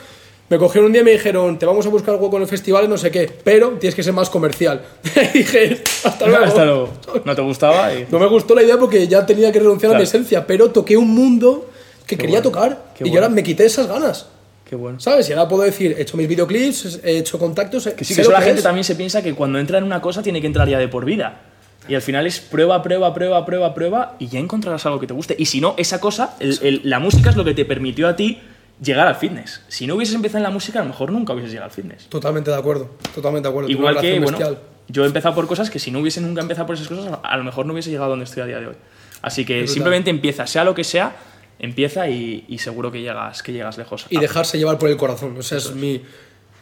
Me 0.48 0.58
cogieron 0.58 0.86
un 0.86 0.92
día 0.92 1.02
y 1.02 1.04
me 1.04 1.10
dijeron, 1.10 1.58
te 1.58 1.66
vamos 1.66 1.84
a 1.86 1.88
buscar 1.88 2.14
algo 2.14 2.30
con 2.30 2.40
el 2.40 2.46
festival, 2.46 2.88
no 2.88 2.96
sé 2.96 3.10
qué, 3.10 3.28
pero 3.42 3.70
tienes 3.80 3.96
que 3.96 4.04
ser 4.04 4.12
más 4.12 4.30
comercial. 4.30 4.80
y 5.34 5.38
dije, 5.38 5.82
hasta 6.04 6.26
luego. 6.26 6.44
Hasta 6.44 6.64
luego. 6.64 6.88
No 7.24 7.34
te 7.34 7.42
gustaba 7.42 7.92
y... 7.92 8.06
No 8.10 8.20
me 8.20 8.26
gustó 8.26 8.54
la 8.54 8.62
idea 8.62 8.78
porque 8.78 9.08
ya 9.08 9.26
tenía 9.26 9.50
que 9.50 9.58
renunciar 9.58 9.94
a 9.94 9.98
mi 9.98 10.04
esencia, 10.04 10.46
pero 10.46 10.70
toqué 10.70 10.96
un 10.96 11.08
mundo 11.08 11.68
que 12.06 12.16
quería 12.16 12.40
bueno, 12.40 12.50
tocar 12.50 12.84
qué 12.94 13.02
y 13.02 13.06
yo 13.08 13.12
bueno. 13.12 13.26
ahora 13.26 13.34
me 13.34 13.42
quité 13.42 13.64
esas 13.64 13.88
ganas. 13.88 14.26
Qué 14.68 14.76
bueno. 14.76 14.98
¿Sabes? 15.00 15.28
Y 15.28 15.32
ahora 15.32 15.48
puedo 15.48 15.62
decir, 15.62 15.94
he 15.96 16.02
hecho 16.02 16.16
mis 16.16 16.28
videoclips, 16.28 17.00
he 17.02 17.18
hecho 17.18 17.38
contactos. 17.38 17.84
Que 17.96 18.04
sí, 18.04 18.14
que 18.14 18.22
eso 18.22 18.32
la 18.32 18.40
gente 18.40 18.62
también 18.62 18.84
se 18.84 18.96
piensa 18.96 19.22
que 19.22 19.34
cuando 19.34 19.58
entra 19.58 19.78
en 19.78 19.84
una 19.84 20.00
cosa 20.00 20.22
tiene 20.22 20.40
que 20.40 20.46
entrar 20.46 20.68
ya 20.68 20.78
de 20.78 20.88
por 20.88 21.04
vida. 21.04 21.40
Y 21.88 21.94
al 21.94 22.02
final 22.02 22.26
es 22.26 22.40
prueba, 22.40 22.82
prueba, 22.82 23.12
prueba, 23.14 23.44
prueba, 23.44 23.74
prueba 23.74 24.16
y 24.18 24.28
ya 24.28 24.38
encontrarás 24.38 24.84
algo 24.86 24.98
que 25.00 25.06
te 25.06 25.14
guste. 25.14 25.36
Y 25.38 25.46
si 25.46 25.60
no, 25.60 25.74
esa 25.78 26.00
cosa, 26.00 26.34
el- 26.40 26.58
el- 26.62 26.80
la 26.84 26.98
música 26.98 27.30
es 27.30 27.36
lo 27.36 27.44
que 27.44 27.54
te 27.54 27.64
permitió 27.64 28.08
a 28.08 28.16
ti 28.16 28.40
llegar 28.82 29.06
al 29.06 29.16
fitness. 29.16 29.62
Si 29.68 29.86
no 29.86 29.94
hubieses 29.94 30.14
empezado 30.14 30.38
en 30.38 30.42
la 30.44 30.50
música, 30.50 30.80
a 30.80 30.82
lo 30.82 30.88
mejor 30.88 31.10
nunca 31.12 31.32
hubieses 31.32 31.50
llegado 31.52 31.66
al 31.70 31.74
fitness. 31.74 32.06
Totalmente 32.08 32.50
de 32.50 32.56
acuerdo, 32.56 32.90
totalmente 33.14 33.48
de 33.48 33.50
acuerdo. 33.50 33.70
Igual 33.70 34.00
que, 34.00 34.18
bueno, 34.20 34.36
bestial. 34.38 34.58
yo 34.88 35.04
he 35.04 35.06
empezado 35.06 35.34
por 35.34 35.46
cosas 35.46 35.70
que 35.70 35.78
si 35.78 35.90
no 35.90 36.00
hubiese 36.00 36.20
nunca 36.20 36.42
empezado 36.42 36.66
por 36.66 36.74
esas 36.76 36.88
cosas, 36.88 37.18
a 37.22 37.36
lo 37.36 37.44
mejor 37.44 37.64
no 37.66 37.72
hubiese 37.72 37.90
llegado 37.90 38.06
a 38.06 38.10
donde 38.10 38.24
estoy 38.24 38.42
a 38.42 38.46
día 38.46 38.60
de 38.60 38.66
hoy. 38.68 38.74
Así 39.22 39.44
que 39.44 39.66
simplemente 39.66 40.10
empieza, 40.10 40.46
sea 40.46 40.62
lo 40.64 40.74
que 40.74 40.84
sea, 40.84 41.16
empieza 41.58 42.08
y, 42.08 42.44
y 42.48 42.58
seguro 42.58 42.92
que 42.92 43.00
llegas, 43.00 43.42
que 43.42 43.52
llegas 43.52 43.78
lejos. 43.78 44.06
y 44.10 44.18
dejarse 44.18 44.58
llevar 44.58 44.78
por 44.78 44.90
el 44.90 44.96
corazón. 44.96 45.36
O 45.38 45.42
sea, 45.42 45.56
es 45.58 45.72
mi, 45.74 46.02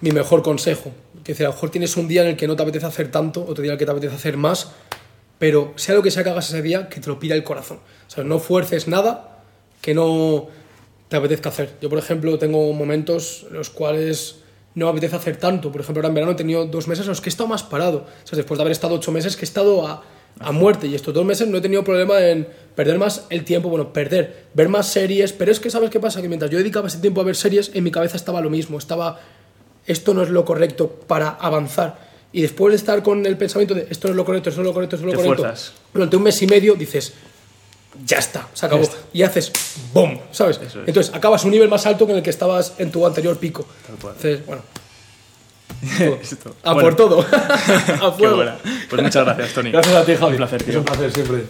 mi 0.01 0.13
mejor 0.13 0.43
consejo. 0.43 0.93
Que 1.25 1.33
decir, 1.33 1.47
a 1.47 1.49
lo 1.49 1.55
mejor 1.55 1.71
tienes 1.71 1.97
un 1.97 2.07
día 2.07 2.23
en 2.23 2.29
el 2.29 2.37
que 2.37 2.47
no 2.47 2.55
te 2.55 2.63
apetece 2.63 2.87
hacer 2.87 3.11
tanto, 3.11 3.43
otro 3.43 3.63
día 3.63 3.71
en 3.71 3.73
el 3.73 3.79
que 3.79 3.87
te 3.87 3.91
apetece 3.91 4.15
hacer 4.15 4.37
más, 4.37 4.71
pero 5.38 5.73
sea 5.77 5.94
lo 5.94 6.03
que 6.03 6.11
sea 6.11 6.25
que 6.25 6.31
hagas 6.31 6.49
ese 6.49 6.62
día, 6.62 6.88
que 6.88 7.01
te 7.01 7.09
lo 7.09 7.18
pida 7.18 7.35
el 7.35 7.44
corazón. 7.44 7.79
O 8.07 8.11
sea, 8.11 8.25
no 8.25 8.38
fuerces 8.38 8.88
nada 8.88 9.42
que 9.81 9.94
no 9.94 10.49
te 11.09 11.16
apetezca 11.16 11.49
hacer. 11.51 11.77
Yo, 11.81 11.88
por 11.88 11.99
ejemplo, 11.99 12.38
tengo 12.38 12.73
momentos 12.73 13.47
en 13.49 13.57
los 13.57 13.70
cuales 13.70 14.37
no 14.75 14.87
me 14.87 14.92
apetece 14.92 15.16
hacer 15.16 15.37
tanto. 15.37 15.70
Por 15.70 15.81
ejemplo, 15.81 16.01
ahora 16.01 16.09
en 16.09 16.14
verano 16.14 16.33
he 16.33 16.37
tenido 16.37 16.66
dos 16.66 16.88
meses 16.88 17.05
en 17.05 17.11
los 17.11 17.20
que 17.20 17.29
he 17.29 17.33
estado 17.33 17.49
más 17.49 17.62
parado. 17.62 18.07
O 18.25 18.27
sea, 18.27 18.37
después 18.37 18.59
de 18.59 18.62
haber 18.62 18.73
estado 18.73 18.94
ocho 18.94 19.12
meses 19.12 19.37
que 19.37 19.42
he 19.42 19.44
estado 19.44 19.87
a, 19.87 20.03
a 20.40 20.53
muerte. 20.53 20.87
Y 20.87 20.94
estos 20.94 21.14
dos 21.14 21.25
meses 21.25 21.49
no 21.49 21.59
he 21.59 21.61
tenido 21.61 21.85
problema 21.85 22.20
en 22.20 22.49
perder 22.75 22.99
más 22.99 23.27
el 23.31 23.44
tiempo, 23.44 23.68
bueno, 23.68 23.92
perder, 23.92 24.47
ver 24.55 24.68
más 24.68 24.88
series. 24.88 25.33
Pero 25.33 25.53
es 25.53 25.61
que, 25.61 25.70
¿sabes 25.70 25.90
qué 25.90 26.01
pasa? 26.01 26.23
Que 26.23 26.29
mientras 26.29 26.51
yo 26.51 26.59
dedicaba 26.59 26.88
ese 26.88 26.99
tiempo 26.99 27.20
a 27.20 27.25
ver 27.25 27.37
series, 27.37 27.70
en 27.75 27.85
mi 27.85 27.90
cabeza 27.90 28.16
estaba 28.16 28.40
lo 28.40 28.51
mismo. 28.51 28.79
Estaba, 28.79 29.20
esto 29.87 30.14
no 30.14 30.23
es 30.23 30.31
lo 30.31 30.44
correcto 30.44 30.88
para 31.07 31.29
avanzar. 31.29 32.04
Y 32.35 32.42
después 32.42 32.73
de 32.73 32.77
estar 32.77 33.01
con 33.03 33.25
el 33.25 33.37
pensamiento 33.38 33.75
de 33.75 33.87
esto 33.88 34.09
no 34.09 34.12
es 34.12 34.16
lo 34.16 34.25
correcto, 34.25 34.51
esto 34.51 34.61
no 34.61 34.66
es 34.68 34.70
lo 34.70 34.75
correcto, 34.75 34.97
esto 34.97 35.07
no 35.07 35.12
es 35.12 35.16
lo 35.16 35.23
Te 35.23 35.29
correcto, 35.29 35.44
fuerzas. 35.44 35.73
durante 35.92 36.16
un 36.16 36.23
mes 36.25 36.42
y 36.42 36.47
medio 36.49 36.75
dices, 36.75 37.14
ya 38.05 38.18
está, 38.18 38.49
se 38.53 38.66
acabó. 38.66 38.83
Está. 38.83 38.97
Y 39.12 39.23
haces 39.23 39.53
¡boom! 39.92 40.18
¿Sabes? 40.33 40.59
Es. 40.61 40.75
Entonces 40.85 41.14
acabas 41.14 41.44
un 41.44 41.53
nivel 41.53 41.68
más 41.68 41.87
alto 41.87 42.07
que 42.07 42.12
en 42.12 42.18
el 42.18 42.25
que 42.25 42.31
estabas 42.31 42.75
en 42.79 42.90
tu 42.90 43.07
anterior 43.07 43.38
pico. 43.38 43.64
Entonces, 43.88 44.44
bueno, 44.44 44.62
Esto. 46.23 46.57
a 46.64 46.73
Bueno, 46.73 46.88
por 46.88 46.97
todo. 46.97 47.20
a 47.33 47.57
qué 47.99 48.18
fuego. 48.18 48.37
buena. 48.37 48.59
Pues 48.90 49.01
muchas 49.03 49.25
gracias, 49.25 49.53
Tony. 49.53 49.70
Gracias 49.70 49.94
a 49.94 50.05
ti, 50.05 50.14
Javi. 50.16 50.33
Un 50.33 50.37
placer, 50.38 50.62
tío. 50.62 50.73
Es 50.73 50.77
un 50.79 50.85
placer 50.85 51.12
siempre. 51.12 51.44